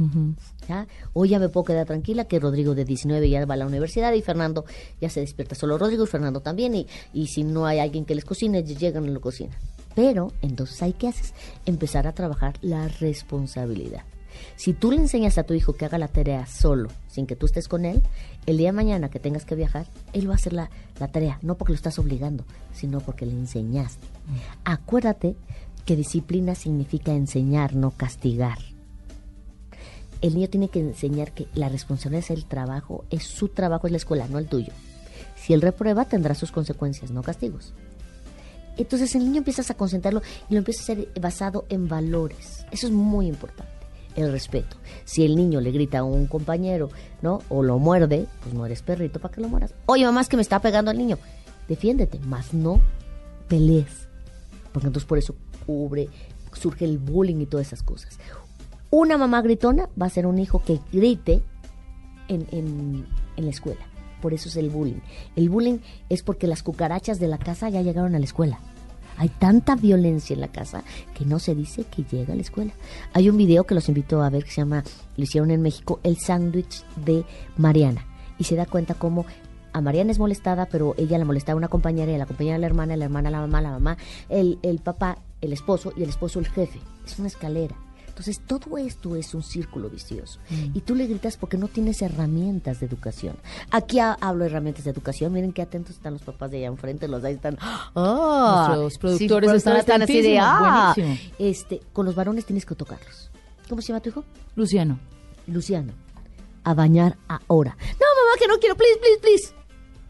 [0.67, 0.87] ¿ya?
[1.13, 4.13] Hoy ya me puedo quedar tranquila que Rodrigo de 19 ya va a la universidad
[4.13, 4.65] y Fernando
[5.01, 8.15] ya se despierta solo Rodrigo y Fernando también y, y si no hay alguien que
[8.15, 9.57] les cocine, llegan y lo cocinan.
[9.95, 11.33] Pero entonces hay que hacer
[11.65, 14.03] empezar a trabajar la responsabilidad.
[14.55, 17.47] Si tú le enseñas a tu hijo que haga la tarea solo, sin que tú
[17.47, 18.03] estés con él,
[18.47, 21.37] el día de mañana que tengas que viajar, él va a hacer la, la tarea,
[21.43, 24.07] no porque lo estás obligando, sino porque le enseñaste.
[24.07, 24.37] Mm.
[24.65, 25.35] Acuérdate
[25.85, 28.57] que disciplina significa enseñar, no castigar
[30.21, 33.91] el niño tiene que enseñar que la responsabilidad es el trabajo, es su trabajo, es
[33.91, 34.73] la escuela, no el tuyo.
[35.35, 37.73] Si él reprueba, tendrá sus consecuencias, no castigos.
[38.77, 42.65] Entonces el niño empiezas a concentrarlo y lo empieza a ser basado en valores.
[42.71, 43.76] Eso es muy importante.
[44.17, 44.75] El respeto.
[45.05, 46.89] Si el niño le grita a un compañero,
[47.21, 47.41] ¿no?
[47.49, 49.73] O lo muerde, pues no eres perrito para que lo mueras.
[49.85, 51.19] Oye, mamá, es que me está pegando al niño.
[51.69, 52.81] Defiéndete, más no
[53.47, 54.07] pelees.
[54.73, 56.09] Porque entonces por eso cubre,
[56.53, 58.17] surge el bullying y todas esas cosas.
[58.89, 61.43] Una mamá gritona va a ser un hijo que grite
[62.27, 63.85] en, en, la escuela.
[64.21, 65.01] Por eso es el bullying.
[65.35, 68.59] El bullying es porque las cucarachas de la casa ya llegaron a la escuela.
[69.17, 72.73] Hay tanta violencia en la casa que no se dice que llega a la escuela.
[73.13, 74.83] Hay un video que los invito a ver que se llama,
[75.15, 77.25] lo hicieron en México, el sándwich de
[77.57, 78.05] Mariana.
[78.37, 79.25] Y se da cuenta cómo
[79.73, 82.59] a Mariana es molestada, pero ella la molestaba a una compañera, y la compañera a
[82.59, 83.97] la hermana, la hermana a la mamá, la mamá,
[84.29, 86.79] el, el papá, el esposo y el esposo el jefe.
[87.05, 87.75] Es una escalera.
[88.17, 90.39] Entonces, todo esto es un círculo vicioso.
[90.49, 90.75] Mm.
[90.75, 93.35] Y tú le gritas porque no tienes herramientas de educación.
[93.69, 95.31] Aquí hablo de herramientas de educación.
[95.33, 97.07] Miren qué atentos están los papás de allá enfrente.
[97.07, 97.59] Los ahí están.
[97.61, 98.73] ¡Ah!
[98.75, 100.39] Nuestros productores están, así de.
[100.41, 100.95] ¡Ah!
[101.37, 103.29] Este, con los varones tienes que tocarlos.
[103.69, 104.23] ¿Cómo se llama tu hijo?
[104.55, 104.97] Luciano.
[105.45, 105.93] Luciano.
[106.63, 107.77] A bañar ahora.
[107.79, 108.75] No, mamá, que no quiero.
[108.75, 109.53] Please, please, please.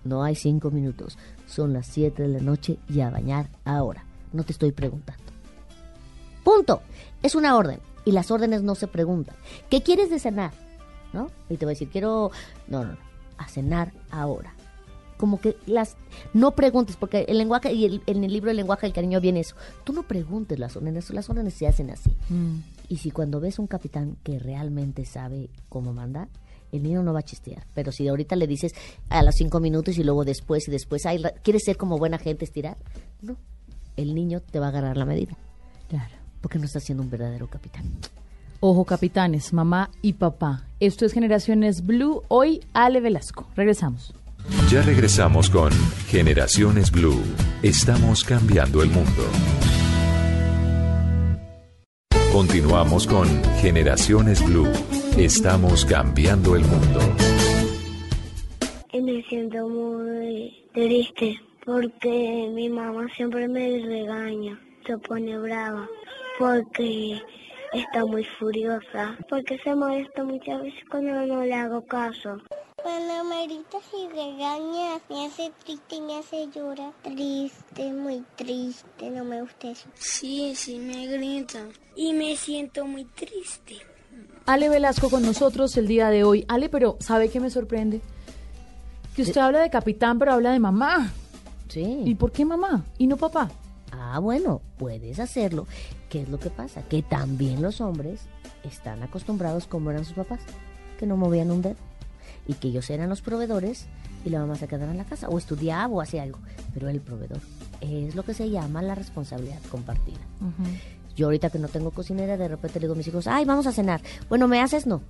[0.05, 1.17] No hay cinco minutos.
[1.45, 4.05] Son las siete de la noche y a bañar ahora.
[4.31, 5.25] No te estoy preguntando.
[6.45, 6.81] Punto.
[7.21, 9.35] Es una orden y las órdenes no se preguntan.
[9.69, 10.53] ¿Qué quieres de cenar?
[11.11, 11.29] ¿No?
[11.49, 12.31] Y te voy a decir, quiero,
[12.69, 12.97] no, no, no,
[13.37, 14.53] a cenar ahora.
[15.17, 15.97] Como que las,
[16.33, 19.57] no preguntes, porque el lenguaje, y en el libro El lenguaje del cariño viene eso.
[19.83, 22.11] Tú no preguntes las órdenes, las órdenes se hacen así.
[22.29, 22.59] Mm.
[22.87, 26.29] Y si cuando ves un capitán que realmente sabe cómo mandar,
[26.71, 27.67] el niño no va a chistear.
[27.73, 28.73] Pero si ahorita le dices
[29.09, 31.03] a los cinco minutos y luego después y después,
[31.43, 32.77] ¿quieres ser como buena gente estirar?
[33.21, 33.35] No,
[33.97, 35.35] el niño te va a agarrar la medida.
[35.89, 36.16] Claro
[36.47, 37.83] porque no está siendo un verdadero capitán.
[38.61, 40.63] Ojo, capitanes, mamá y papá.
[40.79, 42.23] Esto es Generaciones Blue.
[42.29, 43.49] Hoy, Ale Velasco.
[43.53, 44.13] Regresamos.
[44.71, 45.73] Ya regresamos con
[46.07, 47.21] Generaciones Blue.
[47.63, 49.23] Estamos cambiando el mundo.
[52.31, 53.27] Continuamos con
[53.59, 54.71] Generaciones Blue.
[55.17, 56.99] Estamos cambiando el mundo.
[58.93, 64.57] Me siento muy triste porque mi mamá siempre me regaña
[64.87, 65.87] se pone brava
[66.37, 67.21] porque
[67.73, 72.37] está muy furiosa, porque se molesta muchas veces cuando no le hago caso.
[72.81, 76.93] Cuando me gritas y regañas, me hace triste y me hace llorar.
[77.03, 79.89] Triste, muy triste, no me gusta eso.
[79.95, 83.77] Sí, sí me gritan y me siento muy triste.
[84.45, 86.45] Ale Velasco con nosotros el día de hoy.
[86.47, 87.99] Ale, pero ¿sabe qué me sorprende?
[89.15, 91.11] Que usted habla de capitán, pero habla de mamá.
[91.67, 92.03] Sí.
[92.05, 93.51] ¿Y por qué mamá y no papá?
[93.91, 95.67] Ah, bueno, puedes hacerlo.
[96.09, 96.83] ¿Qué es lo que pasa?
[96.83, 98.21] Que también los hombres
[98.63, 100.39] están acostumbrados como eran sus papás,
[100.97, 101.75] que no movían un dedo.
[102.47, 103.87] Y que ellos eran los proveedores
[104.23, 106.39] y la mamá se quedaba en la casa o estudiaba o hacía algo.
[106.73, 107.41] Pero el proveedor
[107.81, 110.19] es lo que se llama la responsabilidad compartida.
[111.15, 113.67] Yo ahorita que no tengo cocinera, de repente le digo a mis hijos, ay, vamos
[113.67, 114.01] a cenar.
[114.29, 114.85] Bueno, ¿me haces?
[114.85, 115.01] No.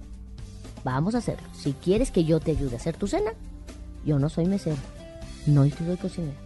[0.83, 1.47] Vamos a hacerlo.
[1.53, 3.31] Si quieres que yo te ayude a hacer tu cena,
[4.05, 4.77] yo no soy mesero,
[5.45, 6.37] no soy cocinera,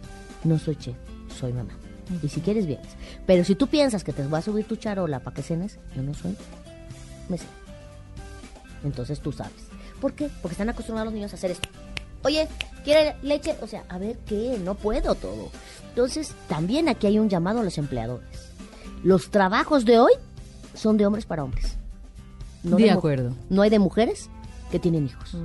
[0.44, 0.96] no soy chef,
[1.38, 1.72] soy mamá.
[2.22, 2.88] Y si quieres, vienes.
[3.26, 6.02] Pero si tú piensas que te voy a subir tu charola para que cenes, yo
[6.02, 6.36] no soy
[7.28, 7.50] mesero.
[8.84, 9.52] Entonces tú sabes.
[10.00, 10.28] ¿Por qué?
[10.42, 11.68] Porque están acostumbrados los niños a hacer esto.
[12.24, 12.48] Oye,
[12.84, 13.56] ¿quiere leche?
[13.60, 15.50] O sea, a ver qué, no puedo todo.
[15.88, 18.50] Entonces, también aquí hay un llamado a los empleadores.
[19.02, 20.12] Los trabajos de hoy
[20.74, 21.76] son de hombres para hombres.
[22.62, 23.34] No de, acuerdo.
[23.50, 24.30] No hay de mujeres
[24.70, 25.36] que tienen hijos.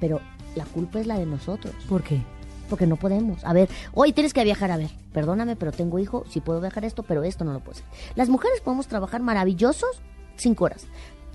[0.00, 0.20] Pero
[0.54, 1.74] la culpa es la de nosotros.
[1.88, 2.22] ¿Por qué?
[2.68, 3.44] Porque no podemos.
[3.44, 4.70] A ver, hoy tienes que viajar.
[4.70, 6.24] A ver, perdóname, pero tengo hijo.
[6.28, 7.86] Sí puedo viajar esto, pero esto no lo puedo hacer.
[8.14, 10.00] Las mujeres podemos trabajar maravillosos
[10.36, 10.86] cinco horas.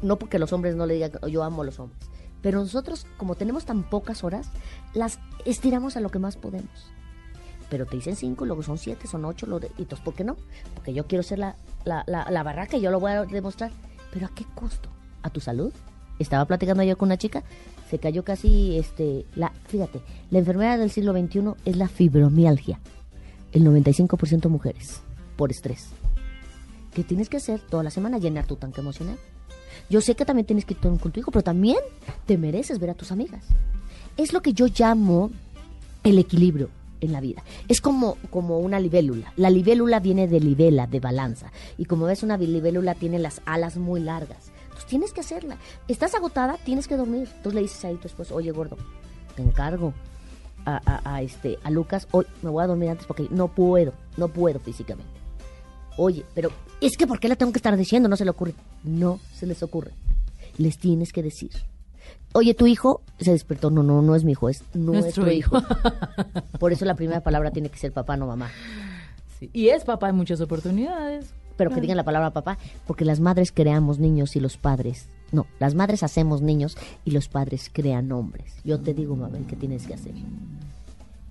[0.02, 2.00] No porque los hombres no le digan yo amo a los hombres.
[2.42, 4.50] Pero nosotros, como tenemos tan pocas horas,
[4.94, 6.92] las estiramos a lo que más podemos.
[7.70, 9.46] Pero te dicen cinco, luego son siete, son ocho,
[9.78, 10.38] y entonces, ¿por qué no?
[10.74, 13.72] Porque yo quiero ser la, la, la, la barraca y yo lo voy a demostrar.
[14.12, 14.90] Pero ¿a qué costo?
[15.22, 15.72] ¿A tu salud?
[16.18, 17.44] Estaba platicando yo con una chica,
[17.90, 22.80] se cayó casi, este, la, fíjate, la enfermedad del siglo XXI es la fibromialgia.
[23.52, 25.02] El 95% mujeres,
[25.36, 25.88] por estrés.
[26.94, 28.20] ¿Qué tienes que hacer toda la semana?
[28.20, 29.18] Llenar tu tanque emocional.
[29.90, 31.78] Yo sé que también tienes que ir con tu hijo, pero también
[32.28, 33.46] te mereces ver a tus amigas.
[34.18, 35.32] Es lo que yo llamo
[36.04, 36.70] el equilibrio
[37.02, 37.44] en la vida.
[37.68, 39.34] Es como, como una libélula.
[39.36, 41.52] La libélula viene de libela, de balanza.
[41.78, 44.52] Y como ves, una libélula tiene las alas muy largas.
[44.80, 45.58] Entonces tienes que hacerla.
[45.90, 47.28] Estás agotada, tienes que dormir.
[47.28, 48.78] Entonces le dices ahí a tu esposo, oye gordo,
[49.36, 49.94] te encargo
[50.66, 54.30] a, a, este, a Lucas, hoy me voy a dormir antes porque no puedo, no
[54.30, 55.12] puedo físicamente.
[55.98, 58.08] Oye, pero es que ¿por qué le tengo que estar diciendo?
[58.08, 58.54] No se le ocurre.
[58.84, 59.92] No se les ocurre.
[60.58, 61.52] Les tienes que decir.
[62.34, 63.70] Oye, tu hijo se despertó.
[63.70, 65.62] No, no, no es mi hijo, es nuestro, hijo.
[66.60, 68.50] Por eso la primera palabra tiene que ser papá, no mamá.
[69.42, 71.34] Y es papá en muchas oportunidades.
[71.60, 75.10] Pero que digan la palabra papá, porque las madres creamos niños y los padres.
[75.34, 78.54] No, las madres hacemos niños y los padres crean hombres.
[78.64, 80.14] Yo te digo, Mabel, ¿qué tienes que hacer?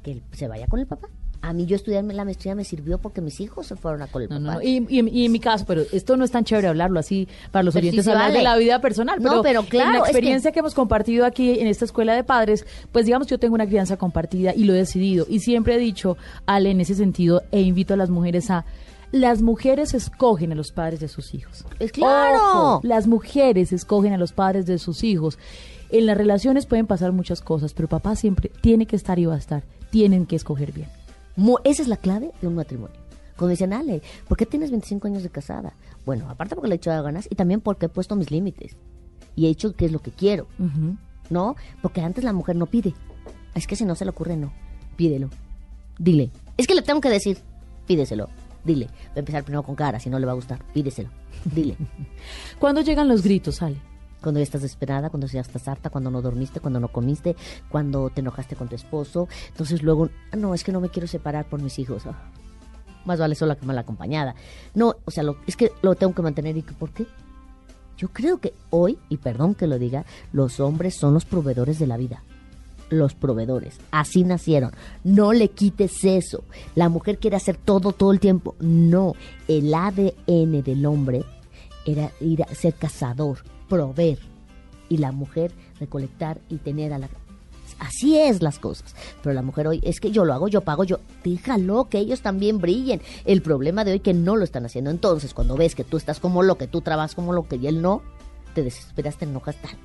[0.02, 1.08] Que se vaya con el papá.
[1.40, 4.20] A mí yo estudiar la maestría me sirvió porque mis hijos se fueron a con
[4.20, 4.62] el papá.
[4.62, 8.06] Y, en mi caso, pero esto no es tan chévere hablarlo así para los oyentes
[8.06, 9.18] hablar de la vida personal.
[9.18, 9.88] Pero, no, pero claro.
[9.88, 10.58] En la experiencia que...
[10.58, 14.52] hemos compartido aquí en esta escuela de padres, pues digamos yo tengo una crianza compartida
[14.54, 15.26] y lo he decidido.
[15.26, 18.66] Y siempre he dicho, Ale, en ese sentido, e invito a las mujeres a
[19.12, 21.64] las mujeres escogen a los padres de sus hijos.
[21.78, 22.80] Es claro.
[22.82, 25.38] las mujeres escogen a los padres de sus hijos.
[25.90, 29.34] En las relaciones pueden pasar muchas cosas, pero papá siempre tiene que estar y va
[29.34, 29.62] a estar.
[29.90, 30.88] Tienen que escoger bien.
[31.64, 32.96] Esa es la clave de un matrimonio.
[33.36, 35.72] Cuando dicen, Ale, ¿por qué tienes 25 años de casada?
[36.04, 38.76] Bueno, aparte porque le he echado ganas y también porque he puesto mis límites
[39.36, 40.48] y he hecho qué es lo que quiero.
[41.30, 41.56] ¿No?
[41.80, 42.94] Porque antes la mujer no pide.
[43.54, 44.52] Es que si no se le ocurre, no.
[44.96, 45.30] Pídelo.
[45.98, 46.30] Dile.
[46.56, 47.38] Es que le tengo que decir.
[47.86, 48.28] Pídeselo.
[48.64, 48.86] Dile.
[48.86, 50.62] Va a empezar primero con cara, si no le va a gustar.
[50.72, 51.10] Pídeselo.
[51.44, 51.76] Dile.
[52.58, 53.76] ¿Cuándo llegan los gritos, Ale?
[54.20, 57.36] cuando ya estás desesperada, cuando ya estás harta, cuando no dormiste, cuando no comiste,
[57.68, 59.28] cuando te enojaste con tu esposo.
[59.48, 62.06] Entonces luego, ah, no, es que no me quiero separar por mis hijos.
[62.06, 62.30] Ah,
[63.04, 64.34] más vale sola que mal acompañada.
[64.74, 66.56] No, o sea, lo, es que lo tengo que mantener.
[66.56, 67.06] ¿Y por qué?
[67.96, 71.86] Yo creo que hoy, y perdón que lo diga, los hombres son los proveedores de
[71.86, 72.22] la vida.
[72.90, 73.78] Los proveedores.
[73.90, 74.72] Así nacieron.
[75.04, 76.44] No le quites eso.
[76.74, 78.54] La mujer quiere hacer todo todo el tiempo.
[78.60, 79.14] No.
[79.46, 81.24] El ADN del hombre
[81.84, 84.18] era ir a ser cazador, proveer
[84.88, 87.08] y la mujer recolectar y tener a la...
[87.78, 88.94] Así es las cosas.
[89.22, 90.98] Pero la mujer hoy es que yo lo hago, yo pago, yo...
[91.22, 93.00] Déjalo, que ellos también brillen.
[93.24, 94.90] El problema de hoy que no lo están haciendo.
[94.90, 97.66] Entonces, cuando ves que tú estás como lo que tú trabajas como lo que y
[97.66, 98.02] él no,
[98.54, 99.76] te desesperas, te enojas tal.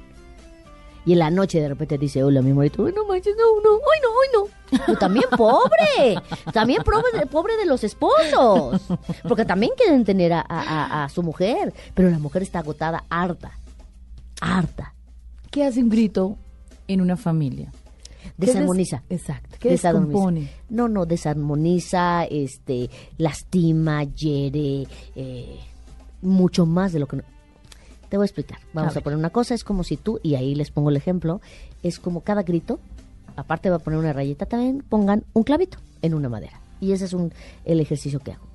[1.06, 3.98] Y en la noche de repente dice, hola, mi amorito, no manches, no, no, hoy
[4.02, 4.86] no, hoy no.
[4.86, 6.16] Tú también pobre,
[6.54, 8.82] también pobre, pobre de los esposos,
[9.28, 13.60] porque también quieren tener a, a su mujer, pero la mujer está agotada, harta
[14.44, 14.94] harta.
[15.50, 16.38] ¿Qué hace un grito
[16.88, 17.72] en una familia?
[18.38, 19.04] Desarmoniza.
[19.10, 19.58] exacto.
[19.60, 20.50] ¿Qué descompone?
[20.70, 25.60] No, no, desarmoniza, este, lastima, hiere, eh,
[26.22, 27.18] mucho más de lo que...
[27.18, 27.24] No.
[28.14, 28.60] Te voy a explicar.
[28.74, 31.42] Vamos a, poner una cosa, es como si tú, y ahí les pongo el ejemplo,
[31.82, 32.80] es como cada grito,
[33.36, 36.62] aparte va a poner una rayita también, pongan un clavito en una madera.
[36.80, 37.34] Y ese es un,
[37.66, 38.46] el ejercicio que hago.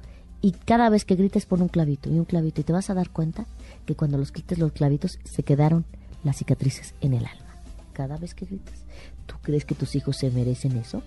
[0.42, 2.94] Y cada vez que grites pon un clavito y un clavito y te vas a
[2.94, 3.46] dar cuenta
[3.84, 5.84] que cuando los quites los clavitos se quedaron
[6.22, 7.56] las cicatrices en el alma.
[7.94, 8.84] Cada vez que gritas,
[9.26, 11.02] ¿tú crees que tus hijos se merecen eso?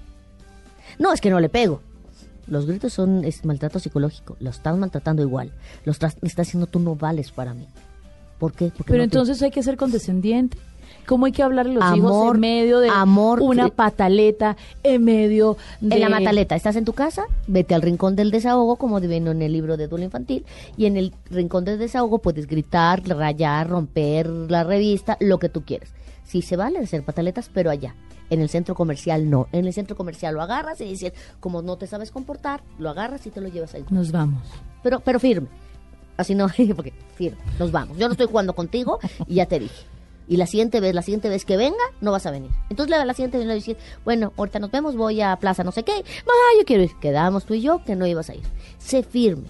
[0.99, 1.79] No, es que no le pego.
[2.47, 4.35] Los gritos son es maltrato psicológico.
[4.41, 5.53] Lo están maltratando igual.
[5.85, 7.65] Los está haciendo tú no vales para mí.
[8.41, 8.71] ¿Por qué?
[8.75, 10.57] Porque Pero entonces hay que ser condescendiente.
[11.05, 15.57] ¿Cómo hay que hablarle a los hijos en medio de amor, una pataleta, en medio
[15.79, 15.93] de...
[15.95, 19.43] En la pataleta, estás en tu casa, vete al rincón del desahogo, como vino en
[19.43, 20.43] el libro de duelo infantil,
[20.75, 25.61] y en el rincón del desahogo puedes gritar, rayar, romper la revista, lo que tú
[25.61, 25.93] quieras.
[26.23, 27.93] Sí se vale hacer pataletas, pero allá.
[28.31, 29.49] En el centro comercial no.
[29.51, 33.27] En el centro comercial lo agarras y dices, como no te sabes comportar, lo agarras
[33.27, 33.85] y te lo llevas ahí.
[33.91, 34.41] Nos vamos.
[34.81, 35.47] Pero, pero firme.
[36.21, 37.97] Así no, porque firme, nos vamos.
[37.97, 39.85] Yo no estoy jugando contigo y ya te dije.
[40.27, 42.51] Y la siguiente vez, la siguiente vez que venga, no vas a venir.
[42.69, 45.73] Entonces la, la siguiente vez le decir, bueno, ahorita nos vemos, voy a plaza no
[45.73, 46.05] sé qué.
[46.57, 46.91] Yo quiero ir.
[47.01, 48.43] Quedamos tú y yo que no ibas a ir.
[48.77, 49.49] Sé firme.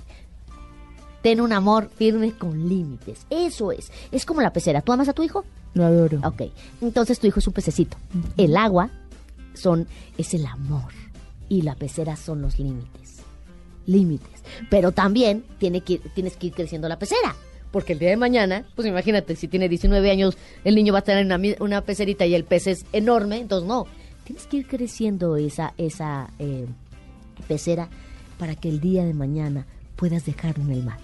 [1.21, 3.27] Ten un amor firme con límites.
[3.29, 3.91] Eso es.
[4.11, 4.81] Es como la pecera.
[4.81, 5.45] ¿Tú amas a tu hijo?
[5.73, 6.19] Lo adoro.
[6.23, 6.43] Ok.
[6.81, 7.97] Entonces tu hijo es un pececito.
[8.37, 8.89] El agua
[9.53, 10.91] son, es el amor.
[11.47, 13.00] Y la pecera son los límites.
[13.85, 14.43] Límites.
[14.69, 17.35] Pero también tiene que, tienes que ir creciendo la pecera.
[17.71, 21.03] Porque el día de mañana, pues imagínate, si tiene 19 años, el niño va a
[21.03, 23.87] tener una, una pecerita y el pez es enorme, entonces no.
[24.25, 26.67] Tienes que ir creciendo esa, esa eh,
[27.47, 27.89] pecera
[28.37, 29.65] para que el día de mañana
[29.95, 30.99] puedas dejarlo en el mar.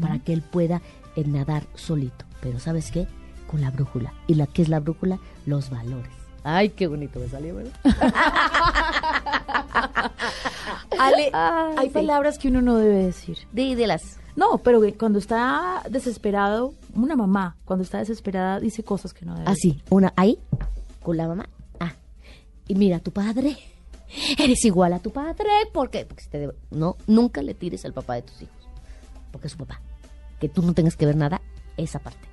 [0.00, 0.80] Para que él pueda
[1.16, 2.24] eh, nadar solito.
[2.40, 3.06] Pero ¿sabes qué?
[3.46, 4.14] Con la brújula.
[4.26, 5.18] ¿Y la qué es la brújula?
[5.44, 6.23] Los valores.
[6.44, 7.72] Ay, qué bonito me salió, ¿verdad?
[10.98, 13.38] Ale, hay palabras que uno no debe decir.
[13.52, 14.18] Dídelas.
[14.36, 19.46] No, pero cuando está desesperado, una mamá, cuando está desesperada, dice cosas que no debe.
[19.48, 20.38] Ah, sí, una ahí,
[21.02, 21.48] con la mamá.
[21.80, 21.94] Ah,
[22.68, 23.56] y mira, tu padre,
[24.38, 28.42] eres igual a tu padre, porque, porque no, nunca le tires al papá de tus
[28.42, 28.68] hijos,
[29.32, 29.80] porque es su papá.
[30.40, 31.40] Que tú no tengas que ver nada,
[31.78, 32.28] esa parte.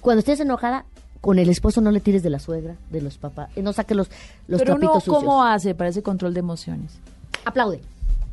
[0.00, 0.86] Cuando estés enojada,
[1.20, 4.08] con el esposo no le tires de la suegra, de los papás, no saque los,
[4.48, 6.92] los Pero trapitos ¿cómo hace para ese control de emociones?
[7.44, 7.80] Aplaude.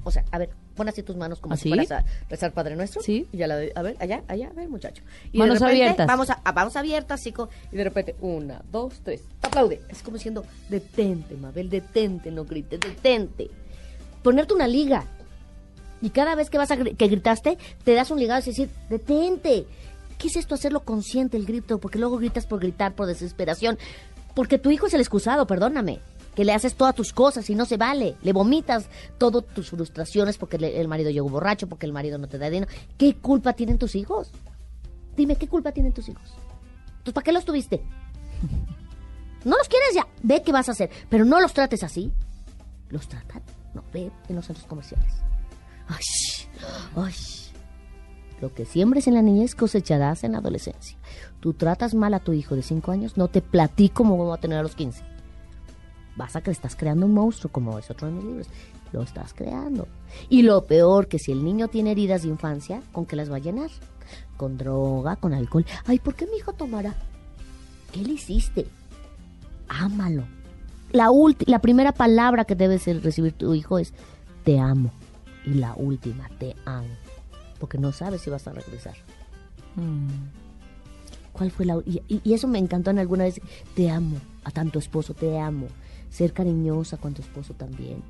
[0.04, 1.64] O sea, a ver, pon así tus manos como ¿Así?
[1.64, 3.02] si fueras a rezar Padre Nuestro.
[3.02, 3.28] Sí.
[3.34, 5.04] Y ya la a ver, allá, allá, a ver, muchacho.
[5.34, 6.08] Y manos abiertas.
[6.08, 7.50] Vamos a, vamos abiertas, chico.
[7.74, 9.24] Y de repente, una, dos, tres.
[9.42, 9.82] Aplaude.
[9.90, 13.50] Es como diciendo, detente, Mabel, detente, no grites, detente.
[14.24, 15.04] Ponerte una liga.
[16.02, 19.66] Y cada vez que vas a que gritaste, te das un ligado y decir, detente.
[20.18, 20.56] ¿Qué es esto?
[20.56, 23.78] Hacerlo consciente el grito, porque luego gritas por gritar, por desesperación.
[24.34, 26.00] Porque tu hijo es el excusado, perdóname
[26.38, 28.16] que le haces todas tus cosas y no se vale.
[28.22, 32.38] Le vomitas todas tus frustraciones porque el marido llegó borracho, porque el marido no te
[32.38, 32.72] da dinero.
[32.96, 34.30] ¿Qué culpa tienen tus hijos?
[35.16, 36.36] Dime, ¿qué culpa tienen tus hijos?
[36.90, 37.82] Entonces, ¿para qué los tuviste?
[39.46, 40.06] No los quieres ya.
[40.22, 40.92] Ve qué vas a hacer.
[41.10, 42.12] Pero no los trates así.
[42.90, 43.42] Los tratan.
[43.74, 45.14] No, ve en los centros comerciales.
[45.88, 46.04] Ay,
[46.98, 47.14] ay.
[48.42, 50.98] Lo que siembres en la niñez cosecharás en la adolescencia.
[51.40, 54.40] Tú tratas mal a tu hijo de 5 años, no te platico cómo va a
[54.40, 55.18] tener a los 15
[56.18, 58.48] vas a que estás creando un monstruo, como es otro de mis libros.
[58.92, 59.88] Lo estás creando.
[60.30, 63.36] Y lo peor, que si el niño tiene heridas de infancia, ¿con qué las va
[63.36, 63.70] a llenar?
[64.36, 65.66] Con droga, con alcohol.
[65.86, 66.96] Ay, ¿por qué mi hijo tomará?
[67.92, 68.68] ¿Qué le hiciste?
[69.68, 70.24] Ámalo.
[70.92, 71.10] La,
[71.46, 73.94] la primera palabra que debes recibir tu hijo es
[74.44, 74.92] te amo.
[75.46, 76.88] Y la última, te amo.
[77.60, 78.96] Porque no sabes si vas a regresar.
[79.76, 80.08] Mm.
[81.34, 83.40] ¿Cuál fue la y, y, eso me encantó en alguna vez.
[83.76, 84.18] Te amo.
[84.44, 85.68] A tanto esposo, te amo
[86.10, 88.04] ser cariñosa con tu esposo también,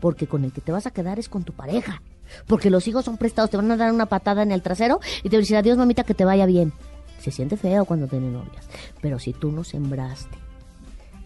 [0.00, 2.02] porque con el que te vas a quedar es con tu pareja,
[2.46, 5.28] porque los hijos son prestados, te van a dar una patada en el trasero y
[5.28, 6.72] te van a decir adiós mamita que te vaya bien.
[7.20, 8.68] Se siente feo cuando tiene novias,
[9.00, 10.36] pero si tú no sembraste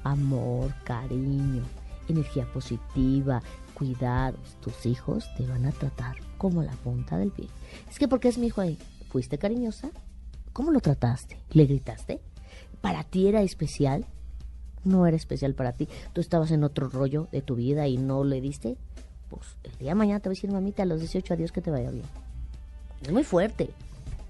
[0.05, 1.62] amor, cariño,
[2.09, 3.43] energía positiva,
[3.75, 7.49] cuidados, tus hijos te van a tratar como la punta del pie.
[7.90, 8.79] Es que porque es mi hijo ahí,
[9.11, 9.90] ¿fuiste cariñosa?
[10.53, 11.37] ¿Cómo lo trataste?
[11.51, 12.20] ¿Le gritaste?
[12.81, 14.07] ¿Para ti era especial?
[14.87, 18.25] no era especial para ti, tú estabas en otro rollo de tu vida y no
[18.25, 18.77] le diste,
[19.29, 21.61] pues el día de mañana te voy a decir, mamita, a los 18 adiós que
[21.61, 22.05] te vaya bien.
[23.03, 23.70] Es muy fuerte.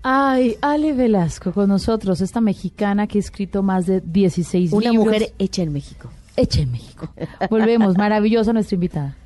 [0.02, 5.06] Ay, Ale Velasco con nosotros, esta mexicana que ha escrito más de 16 Una libros.
[5.06, 6.10] Una mujer hecha en México.
[6.36, 7.08] Hecha en México.
[7.50, 9.16] Volvemos, maravillosa nuestra invitada.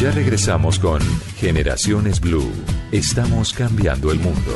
[0.00, 1.00] Ya regresamos con
[1.36, 2.50] Generaciones Blue.
[2.92, 4.52] Estamos cambiando el mundo.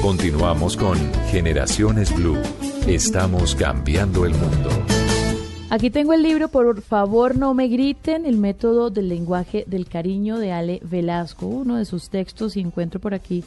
[0.00, 0.98] Continuamos con
[1.30, 2.38] Generaciones Blue.
[2.86, 4.70] Estamos cambiando el mundo.
[5.70, 10.38] Aquí tengo el libro, por favor no me griten, el método del lenguaje del cariño
[10.38, 13.42] de Ale Velasco, uno de sus textos y encuentro por aquí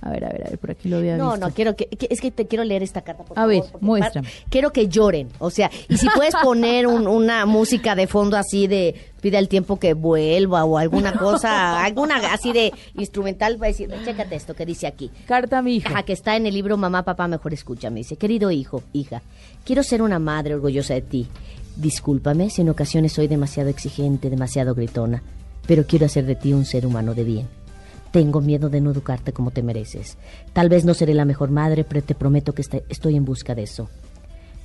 [0.00, 1.46] a ver, a ver, a ver, por aquí lo había no, visto.
[1.46, 3.50] No, quiero que, es que te quiero leer esta carta, por a favor.
[3.50, 4.22] ver, muestra.
[4.48, 8.94] Quiero que lloren, o sea, y si puedes poner una música de fondo así de
[9.20, 13.90] pide el tiempo que vuelva o alguna cosa, alguna así de instrumental, va a decir,
[14.04, 15.10] chécate esto que dice aquí.
[15.26, 16.02] Carta a mi hija.
[16.02, 17.90] Que está en el libro Mamá, Papá, Mejor Escucha.
[17.90, 19.22] Me dice, querido hijo, hija,
[19.64, 21.26] quiero ser una madre orgullosa de ti.
[21.76, 25.22] Discúlpame si en ocasiones soy demasiado exigente, demasiado gritona,
[25.66, 27.48] pero quiero hacer de ti un ser humano de bien.
[28.10, 30.16] Tengo miedo de no educarte como te mereces.
[30.52, 33.64] Tal vez no seré la mejor madre, pero te prometo que estoy en busca de
[33.64, 33.88] eso.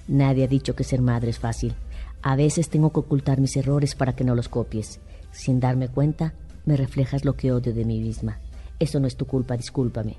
[0.07, 1.73] Nadie ha dicho que ser madre es fácil.
[2.21, 5.01] A veces tengo que ocultar mis errores para que no los copies.
[5.31, 8.39] Sin darme cuenta, me reflejas lo que odio de mí misma.
[8.79, 10.15] Eso no es tu culpa, discúlpame.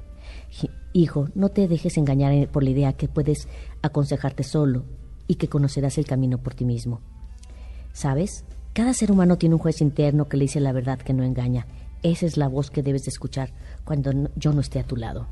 [0.92, 3.48] Hijo, no te dejes engañar por la idea que puedes
[3.82, 4.84] aconsejarte solo
[5.26, 7.00] y que conocerás el camino por ti mismo.
[7.92, 8.44] ¿Sabes?
[8.74, 11.66] Cada ser humano tiene un juez interno que le dice la verdad que no engaña
[12.04, 13.50] esa es la voz que debes de escuchar
[13.82, 15.26] cuando yo no esté a tu lado.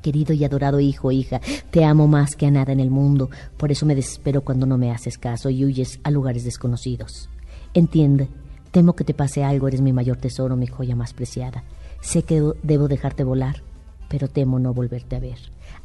[0.00, 3.70] Querido y adorado hijo hija, te amo más que a nada en el mundo, por
[3.70, 7.28] eso me desespero cuando no me haces caso y huyes a lugares desconocidos.
[7.74, 8.28] Entiende,
[8.72, 11.62] temo que te pase algo, eres mi mayor tesoro, mi joya más preciada.
[12.00, 13.62] Sé que debo dejarte volar,
[14.08, 15.38] pero temo no volverte a ver.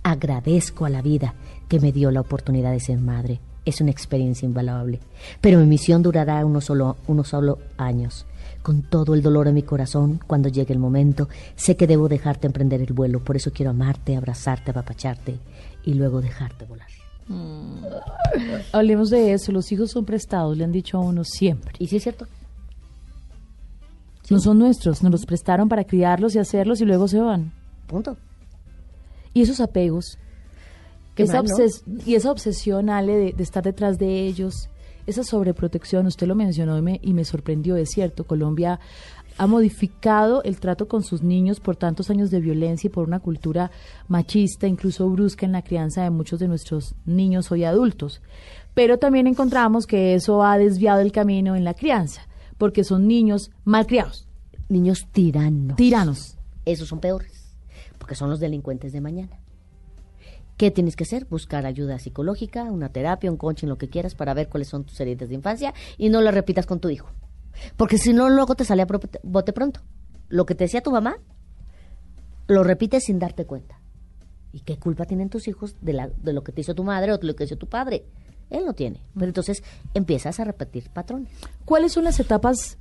[0.03, 1.35] Agradezco a la vida
[1.67, 3.39] que me dio la oportunidad de ser madre.
[3.65, 5.01] Es una experiencia invaluable,
[5.41, 8.25] pero mi misión durará unos solo, unos solo años
[8.61, 12.47] con todo el dolor en mi corazón, cuando llegue el momento, sé que debo dejarte
[12.47, 15.39] emprender el vuelo, por eso quiero amarte, abrazarte, apapacharte
[15.83, 16.87] y luego dejarte volar.
[17.27, 17.83] Mm.
[18.71, 21.73] Hablemos de eso, los hijos son prestados, le han dicho a uno siempre.
[21.79, 22.27] ¿Y si es cierto?
[24.29, 27.53] No son nuestros, nos los prestaron para criarlos y hacerlos y luego se van.
[27.87, 28.17] Punto.
[29.33, 30.17] Y esos apegos,
[31.15, 31.41] esa
[32.05, 34.69] y esa obsesión, Ale, de, de estar detrás de ellos,
[35.07, 38.79] esa sobreprotección, usted lo mencionó y me, y me sorprendió, es cierto, Colombia
[39.37, 43.19] ha modificado el trato con sus niños por tantos años de violencia y por una
[43.19, 43.71] cultura
[44.07, 48.21] machista, incluso brusca en la crianza de muchos de nuestros niños hoy adultos.
[48.73, 53.51] Pero también encontramos que eso ha desviado el camino en la crianza, porque son niños
[53.63, 54.27] malcriados.
[54.69, 55.77] Niños tiranos.
[55.77, 56.37] Tiranos.
[56.65, 57.55] Esos son peores,
[57.97, 59.39] porque son los delincuentes de mañana.
[60.57, 61.25] ¿Qué tienes que hacer?
[61.25, 64.99] Buscar ayuda psicológica, una terapia, un coaching, lo que quieras para ver cuáles son tus
[64.99, 67.09] heridas de infancia y no las repitas con tu hijo.
[67.75, 68.87] Porque si no, luego te sale a
[69.23, 69.81] bote pronto.
[70.29, 71.17] Lo que te decía tu mamá,
[72.47, 73.79] lo repites sin darte cuenta.
[74.51, 77.13] ¿Y qué culpa tienen tus hijos de, la, de lo que te hizo tu madre
[77.13, 78.05] o de lo que hizo tu padre?
[78.49, 79.01] Él no tiene.
[79.13, 81.31] Pero entonces empiezas a repetir patrones.
[81.65, 82.79] ¿Cuáles son las etapas?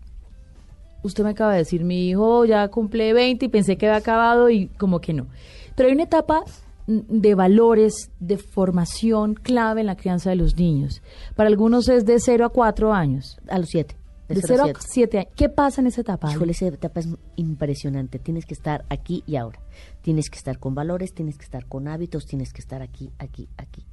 [1.03, 4.49] Usted me acaba de decir, mi hijo ya cumple 20 y pensé que había acabado
[4.49, 5.27] y como que no.
[5.75, 6.43] Pero hay una etapa
[6.87, 11.03] de valores, de formación clave en la crianza de los niños.
[11.35, 13.39] Para algunos es de 0 a 4 años.
[13.49, 13.97] A los 7.
[14.29, 15.33] De 0 a 7 años.
[15.37, 16.31] ¿Qué pasa en esa etapa?
[16.31, 18.19] Híjole, esa etapa es impresionante.
[18.19, 19.61] Tienes que estar aquí y ahora.
[20.03, 23.49] Tienes que estar con valores, tienes que estar con hábitos, tienes que estar aquí, aquí,
[23.57, 23.85] aquí.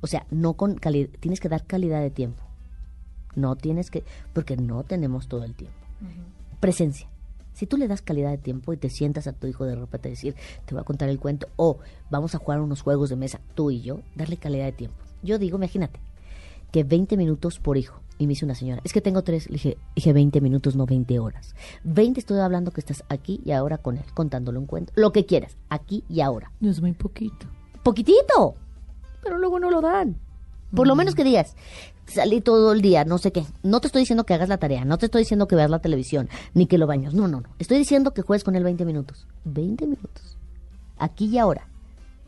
[0.00, 2.42] O sea, no con calidad, tienes que dar calidad de tiempo.
[3.34, 5.76] No tienes que, porque no tenemos todo el tiempo.
[6.60, 7.08] Presencia
[7.58, 10.06] si tú le das calidad de tiempo y te sientas a tu hijo de repente
[10.06, 13.16] a decir, te voy a contar el cuento, o vamos a jugar unos juegos de
[13.16, 14.96] mesa, tú y yo, darle calidad de tiempo.
[15.24, 15.98] Yo digo, imagínate,
[16.70, 18.00] que 20 minutos por hijo.
[18.16, 20.86] Y me dice una señora, es que tengo tres, le dije, dije 20 minutos, no
[20.86, 21.56] 20 horas.
[21.82, 24.92] 20 estoy hablando que estás aquí y ahora con él, contándole un cuento.
[24.94, 26.52] Lo que quieras, aquí y ahora.
[26.60, 27.48] No es muy poquito.
[27.82, 28.54] Poquitito.
[29.20, 30.16] Pero luego no lo dan.
[30.74, 31.56] Por lo menos que digas,
[32.06, 33.44] salí todo el día, no sé qué.
[33.62, 35.78] No te estoy diciendo que hagas la tarea, no te estoy diciendo que veas la
[35.78, 37.14] televisión, ni que lo baños.
[37.14, 37.48] No, no, no.
[37.58, 39.26] Estoy diciendo que juegues con él 20 minutos.
[39.44, 40.36] 20 minutos.
[40.98, 41.68] Aquí y ahora.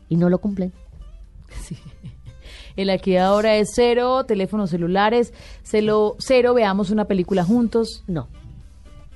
[0.09, 0.73] Y no lo cumplen.
[1.63, 1.77] Sí.
[2.77, 8.05] El aquí y ahora es cero, teléfonos celulares, cero, cero, veamos una película juntos.
[8.07, 8.29] No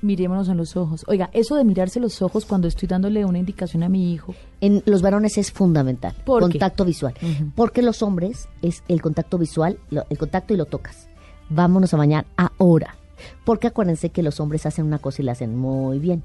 [0.06, 1.04] mirémonos en los ojos.
[1.08, 4.34] Oiga, eso de mirarse los ojos cuando estoy dándole una indicación a mi hijo.
[4.60, 6.14] En los varones es fundamental.
[6.24, 7.14] contacto visual.
[7.54, 11.08] Porque los hombres es el contacto visual, el contacto y lo tocas.
[11.50, 12.96] Vámonos a bañar ahora.
[13.44, 16.22] Porque acuérdense que los hombres hacen una cosa y la hacen muy bien.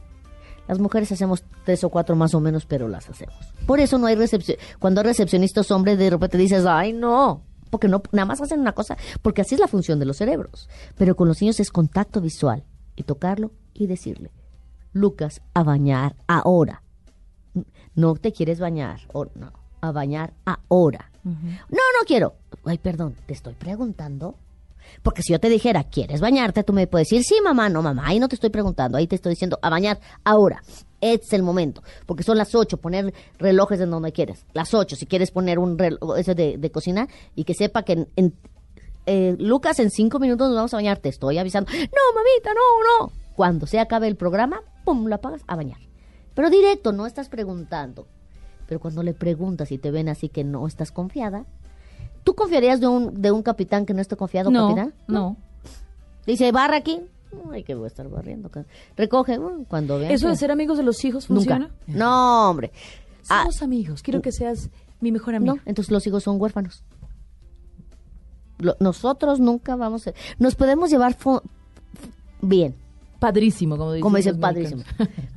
[0.67, 3.35] Las mujeres hacemos tres o cuatro más o menos, pero las hacemos.
[3.65, 4.57] Por eso no hay recepción.
[4.79, 8.73] Cuando hay recepcionistas hombres, de repente dices, ay, no, porque no, nada más hacen una
[8.73, 10.69] cosa, porque así es la función de los cerebros.
[10.97, 12.63] Pero con los niños es contacto visual
[12.95, 14.31] y tocarlo y decirle,
[14.93, 16.83] Lucas, a bañar ahora.
[17.95, 21.11] No te quieres bañar, o no, a bañar ahora.
[21.23, 21.33] No,
[21.71, 22.35] no quiero.
[22.63, 24.36] Ay, perdón, te estoy preguntando.
[25.03, 26.63] Porque si yo te dijera, ¿quieres bañarte?
[26.63, 29.15] Tú me puedes decir, sí, mamá, no, mamá, ahí no te estoy preguntando, ahí te
[29.15, 30.61] estoy diciendo, a bañar ahora.
[30.99, 34.45] Es el momento, porque son las 8, poner relojes en donde quieres.
[34.53, 38.07] Las 8, si quieres poner un reloj ese de, de cocina y que sepa que
[38.15, 38.36] en,
[39.07, 41.71] eh, Lucas, en 5 minutos nos vamos a bañar, te estoy avisando.
[41.71, 43.20] No, mamita, no, no.
[43.36, 45.79] Cuando se acabe el programa, pum, la apagas a bañar.
[46.34, 48.07] Pero directo, no estás preguntando.
[48.67, 51.45] Pero cuando le preguntas y te ven así que no estás confiada,
[52.23, 54.93] ¿tú confiarías de un, de un capitán que no esté confiado, no, capitán?
[55.07, 55.36] No.
[56.25, 57.01] Dice, barra aquí.
[57.51, 58.49] Ay, que voy a estar barriendo.
[58.97, 60.11] Recoge mm, cuando vean.
[60.11, 61.69] ¿Eso que- de ser amigos de los hijos funciona?
[61.88, 61.99] Nunca.
[61.99, 62.71] No, hombre.
[63.29, 64.01] Ah, Somos amigos.
[64.01, 64.69] Quiero que seas
[64.99, 65.55] mi mejor amigo.
[65.55, 66.84] no, entonces los hijos son huérfanos.
[68.59, 70.13] Lo- nosotros nunca vamos a...
[70.39, 71.17] Nos podemos llevar
[72.41, 72.75] bien,
[73.22, 74.01] Padrísimo, como dicen.
[74.01, 74.82] como dicen, padrísimo.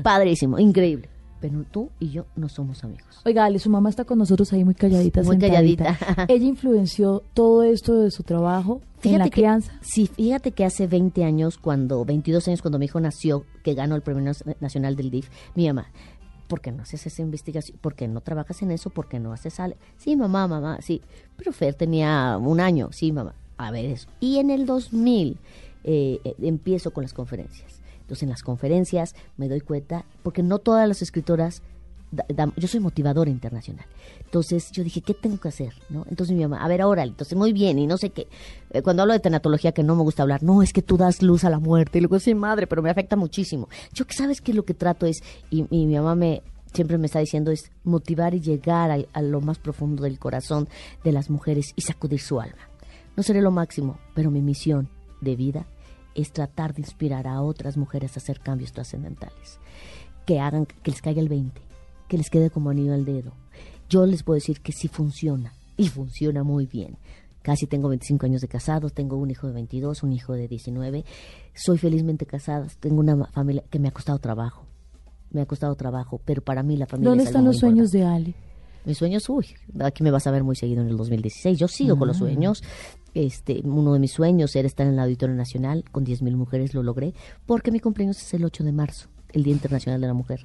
[0.03, 1.11] Padrísimo, increíble.
[1.39, 3.21] Pero tú y yo no somos amigos.
[3.27, 5.23] Oiga, Ale, su mamá está con nosotros ahí muy calladita.
[5.23, 5.99] Muy sentadita.
[5.99, 6.27] calladita.
[6.33, 9.71] Ella influenció todo esto de su trabajo en la que, crianza.
[9.83, 13.97] Sí, fíjate que hace 20 años, cuando 22 años, cuando mi hijo nació, que ganó
[13.97, 15.89] el Premio Nacional del DIF, mi mamá,
[16.49, 17.77] ¿por qué no haces esa investigación?
[17.83, 18.89] ¿Por qué no trabajas en eso?
[18.89, 19.77] ¿Por qué no haces Ale?
[19.99, 21.03] Sí, mamá, mamá, sí.
[21.37, 23.35] Pero Fer tenía un año, sí, mamá.
[23.57, 24.09] A ver eso.
[24.21, 25.39] Y en el 2000
[25.85, 27.81] eh, eh, empiezo con las conferencias.
[28.01, 31.63] Entonces, en las conferencias me doy cuenta, porque no todas las escritoras
[32.11, 33.87] da- yo soy motivadora internacional.
[34.25, 35.73] Entonces yo dije, ¿qué tengo que hacer?
[35.89, 36.05] ¿No?
[36.09, 38.27] Entonces mi mamá, a ver, órale, entonces muy bien, y no sé qué.
[38.71, 41.23] Eh, cuando hablo de tanatología, que no me gusta hablar, no, es que tú das
[41.23, 41.99] luz a la muerte.
[41.99, 43.69] Y luego, sí, madre, pero me afecta muchísimo.
[43.93, 45.07] Yo, ¿sabes qué lo que trato?
[45.07, 46.43] es Y, y mi mamá me
[46.73, 50.69] siempre me está diciendo es motivar y llegar a, a lo más profundo del corazón
[51.05, 52.59] de las mujeres y sacudir su alma.
[53.17, 54.89] No seré lo máximo, pero mi misión
[55.21, 55.67] de vida
[56.15, 59.59] es tratar de inspirar a otras mujeres a hacer cambios trascendentales
[60.27, 61.61] que hagan que les caiga el 20,
[62.09, 63.33] que les quede como anillo al dedo.
[63.91, 66.97] Yo les puedo decir que sí funciona y funciona muy bien.
[67.43, 71.05] Casi tengo 25 años de casado, tengo un hijo de 22, un hijo de 19.
[71.55, 74.65] Soy felizmente casada, tengo una familia que me ha costado trabajo.
[75.31, 77.91] Me ha costado trabajo, pero para mí la familia ¿Dónde es algo están los sueños
[77.91, 78.35] de Ale?
[78.87, 79.47] mis sueños, uy,
[79.81, 81.59] aquí me vas a ver muy seguido en el 2016.
[81.59, 82.21] Yo sigo con los Ah.
[82.21, 82.63] sueños.
[83.15, 86.83] Este, uno de mis sueños era estar en el Auditorio Nacional con 10.000 mujeres, lo
[86.83, 87.15] logré,
[87.47, 90.41] porque mi cumpleaños es el 8 de marzo, el Día Internacional de la Mujer.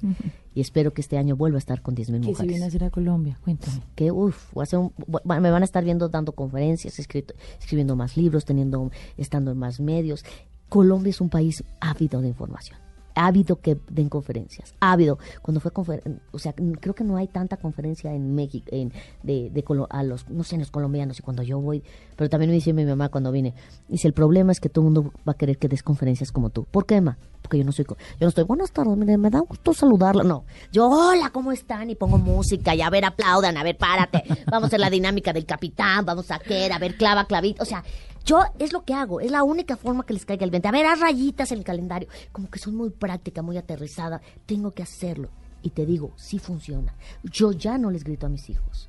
[0.54, 2.68] Y espero que este año vuelva a estar con 10.000 Que se mujeres viene a
[2.68, 3.80] hacer a Colombia, cuéntame.
[3.96, 7.34] que uf, voy a hacer un- bueno, me van a estar viendo dando conferencias, escrito-
[7.58, 10.24] escribiendo más libros, teniendo, estando en más medios.
[10.68, 12.78] Colombia es un país ávido de información,
[13.20, 15.18] ávido que den conferencias, ávido.
[15.42, 18.92] Cuando fue confer- o sea, creo que no hay tanta conferencia en México, en,
[19.22, 21.82] de, de a los, no sé, en los colombianos y cuando yo voy,
[22.16, 23.54] pero también me dice mi mamá cuando vine,
[23.88, 26.50] dice el problema es que todo el mundo va a querer que des conferencias como
[26.50, 26.64] tú.
[26.70, 27.18] ¿Por qué, ma?
[27.42, 30.22] Porque yo no soy, yo no estoy, buenas tardes, mire, me da gusto saludarla.
[30.24, 31.90] No, yo, hola, ¿cómo están?
[31.90, 34.22] Y pongo música y a ver, aplaudan, a ver, párate.
[34.50, 37.62] Vamos a hacer la dinámica del capitán, vamos a querer, a ver, clava, clavito.
[37.62, 37.82] O sea,
[38.24, 40.68] yo es lo que hago, es la única forma que les caiga el 20.
[40.68, 42.08] A ver, haz rayitas en el calendario.
[42.32, 44.20] Como que soy muy práctica, muy aterrizada.
[44.46, 45.30] Tengo que hacerlo.
[45.62, 46.94] Y te digo, sí funciona.
[47.22, 48.88] Yo ya no les grito a mis hijos.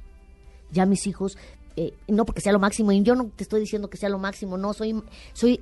[0.72, 1.38] Ya mis hijos,
[1.76, 4.20] eh, no porque sea lo máximo, y yo no te estoy diciendo que sea lo
[4.20, 5.02] máximo, no, soy,
[5.34, 5.62] soy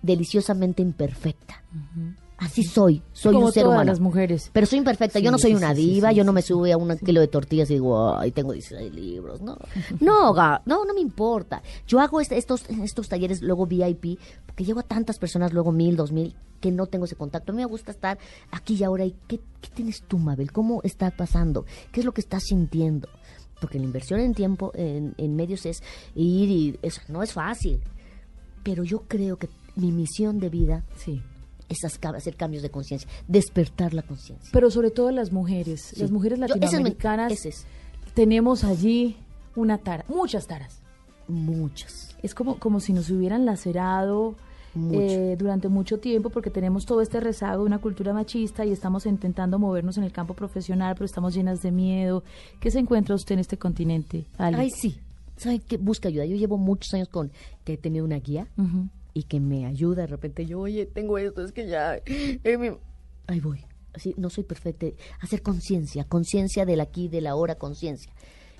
[0.00, 1.62] deliciosamente imperfecta.
[2.42, 3.92] Así soy, soy Como un ser todas humano.
[3.92, 4.50] las mujeres.
[4.52, 6.76] Pero soy imperfecta, yo no soy sí, una diva, sí, yo no me sube a
[6.76, 9.40] un kilo de tortillas y digo, ay, tengo 16 libros.
[9.40, 9.56] No,
[10.00, 11.62] no, no, no me importa.
[11.86, 15.94] Yo hago este- estos, estos talleres luego VIP, porque llevo a tantas personas, luego mil,
[15.94, 17.52] dos mil, que no tengo ese contacto.
[17.52, 18.18] A mí me gusta estar
[18.50, 19.04] aquí y ahora.
[19.04, 20.50] ¿Y qué, qué tienes tú, Mabel?
[20.52, 21.64] ¿Cómo está pasando?
[21.92, 23.08] ¿Qué es lo que estás sintiendo?
[23.60, 25.80] Porque la inversión en tiempo, en, en medios es
[26.16, 27.80] ir y eso no es fácil.
[28.64, 31.22] Pero yo creo que mi misión de vida Sí.
[31.72, 34.48] Es asca- hacer cambios de conciencia, despertar la conciencia.
[34.52, 36.00] Pero sobre todo las mujeres, Sí.
[36.00, 37.66] las mujeres Yo- ese es mi- latinoamericanas, ese es.
[38.14, 39.16] tenemos allí
[39.56, 40.80] una tara, muchas taras.
[41.28, 42.16] Muchas.
[42.22, 44.34] Es como, como si nos hubieran lacerado
[44.74, 45.00] Mucho.
[45.00, 49.06] eh, durante mucho tiempo porque tenemos todo este rezago de una cultura machista y estamos
[49.06, 52.22] intentando movernos en el campo profesional, pero estamos llenas de miedo.
[52.60, 54.56] ¿Qué se encuentra usted en este continente, Ali?
[54.58, 54.98] Ay, sí.
[55.36, 55.76] ¿Sabe qué?
[55.76, 56.24] Busca ayuda.
[56.26, 57.32] Yo llevo muchos años con
[57.64, 58.88] que he tenido una guía Ujú.
[59.14, 60.02] Y que me ayuda.
[60.02, 61.96] De repente yo, oye, tengo esto, es que ya...
[62.06, 62.76] eh, mi-
[63.26, 63.64] Ahí voy.
[63.94, 64.86] Así, no soy perfecta.
[65.20, 68.12] Hacer conciencia, conciencia del aquí, del ahora, conciencia.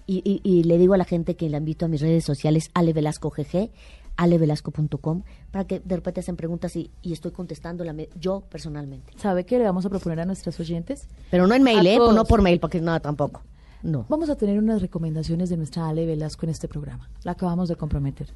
[0.07, 2.71] Y, y, y le digo a la gente que la invito a mis redes sociales,
[2.75, 3.71] Ale Velasco GG,
[4.17, 9.13] alevelasco.com, para que de repente hacen preguntas y, y estoy contestando la me- yo personalmente.
[9.17, 11.09] ¿Sabe qué le vamos a proponer a nuestras oyentes?
[11.31, 11.97] Pero no en mail, A ¿eh?
[11.97, 12.15] todos.
[12.15, 13.43] No por mail, porque no, tampoco.
[13.83, 14.07] No.
[14.09, 17.09] Vamos a tener unas recomendaciones de nuestra Ale Velasco en este programa.
[17.25, 18.33] La acabamos de comprometer.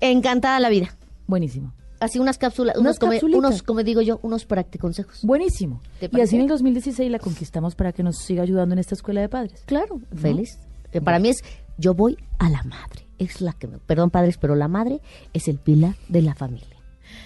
[0.00, 0.94] Encantada la vida.
[1.32, 1.72] Buenísimo.
[1.98, 3.38] Así unas cápsulas, unos, come- capsulitas.
[3.38, 5.20] unos, como digo yo, unos practiconsejos.
[5.22, 5.80] Buenísimo.
[5.98, 8.94] ¿Te Y así en el 2016 la conquistamos para que nos siga ayudando en esta
[8.94, 9.62] escuela de padres.
[9.64, 10.58] Claro, feliz.
[10.92, 11.42] Eh, Para mí es,
[11.78, 13.06] yo voy a la madre.
[13.18, 15.00] es la que, perdón padres, pero la madre
[15.32, 16.66] es el pilar de la familia.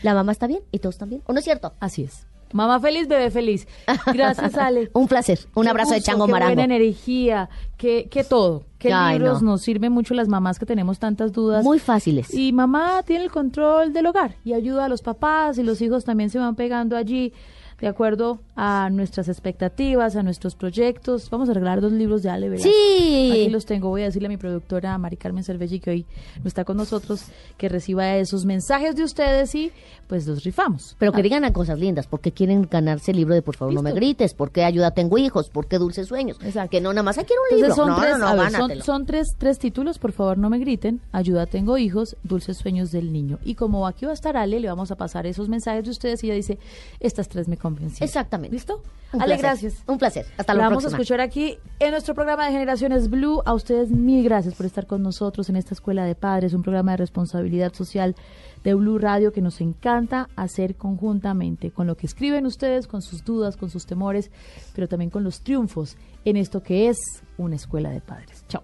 [0.05, 1.73] La mamá está bien y todos están bien, ¿o no es cierto?
[1.81, 2.27] Así es.
[2.53, 3.67] Mamá feliz, bebé feliz.
[4.13, 4.91] Gracias, Ale.
[4.93, 5.41] Un placer.
[5.55, 6.55] Un abrazo de Chango qué Marango.
[6.55, 8.65] buena energía, que, que todo.
[8.79, 9.53] Que Ay, libros no.
[9.53, 11.65] nos sirven mucho las mamás que tenemos tantas dudas.
[11.65, 12.33] Muy fáciles.
[12.33, 16.05] Y mamá tiene el control del hogar y ayuda a los papás y los hijos
[16.05, 17.33] también se van pegando allí
[17.81, 21.29] de acuerdo a nuestras expectativas, a nuestros proyectos.
[21.29, 22.71] Vamos a regalar dos libros de Ale Velasco.
[22.71, 23.29] Sí.
[23.33, 23.89] Aquí los tengo.
[23.91, 26.07] Voy a decirle a mi productora Mari Carmen Cervelli que hoy
[26.43, 27.25] no está con nosotros,
[27.59, 29.73] que reciba esos mensajes de ustedes y
[30.07, 30.97] pues los rifamos.
[30.99, 33.75] Pero que Ah, digan a cosas lindas, porque quieren ganarse el libro de Por favor
[33.75, 36.39] no me grites, porque ayuda tengo hijos, porque dulces sueños.
[36.71, 37.75] Que no nada más, quiero un Entonces libro.
[37.75, 40.49] son no, tres, no, no, a ver, son, son tres, tres títulos, por favor no
[40.49, 41.01] me griten.
[41.13, 43.39] Ayuda, tengo hijos, dulces sueños del niño.
[43.45, 46.23] Y como aquí va a estar Ale, le vamos a pasar esos mensajes de ustedes
[46.25, 46.59] y ella dice,
[47.01, 47.57] estas tres me
[48.05, 48.55] Exactamente.
[48.55, 48.83] ¿Listo?
[49.13, 49.43] Un Ale, placer.
[49.45, 49.85] gracias.
[49.87, 50.27] Un placer.
[50.37, 50.99] Hasta la vamos próxima.
[50.99, 53.41] a escuchar aquí en nuestro programa de Generaciones Blue.
[53.47, 56.93] A ustedes mil gracias por estar con nosotros en esta Escuela de Padres, un programa
[56.93, 58.17] de responsabilidad social
[58.65, 63.25] de Blue Radio que nos encanta hacer conjuntamente con lo que escriben ustedes, con sus
[63.25, 64.31] dudas, con sus temores,
[64.75, 66.99] pero también con los triunfos en esto que es
[67.39, 68.45] una escuela de padres.
[68.49, 68.63] Chao.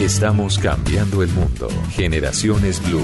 [0.00, 1.68] Estamos cambiando el mundo.
[1.90, 3.00] Generaciones Blue.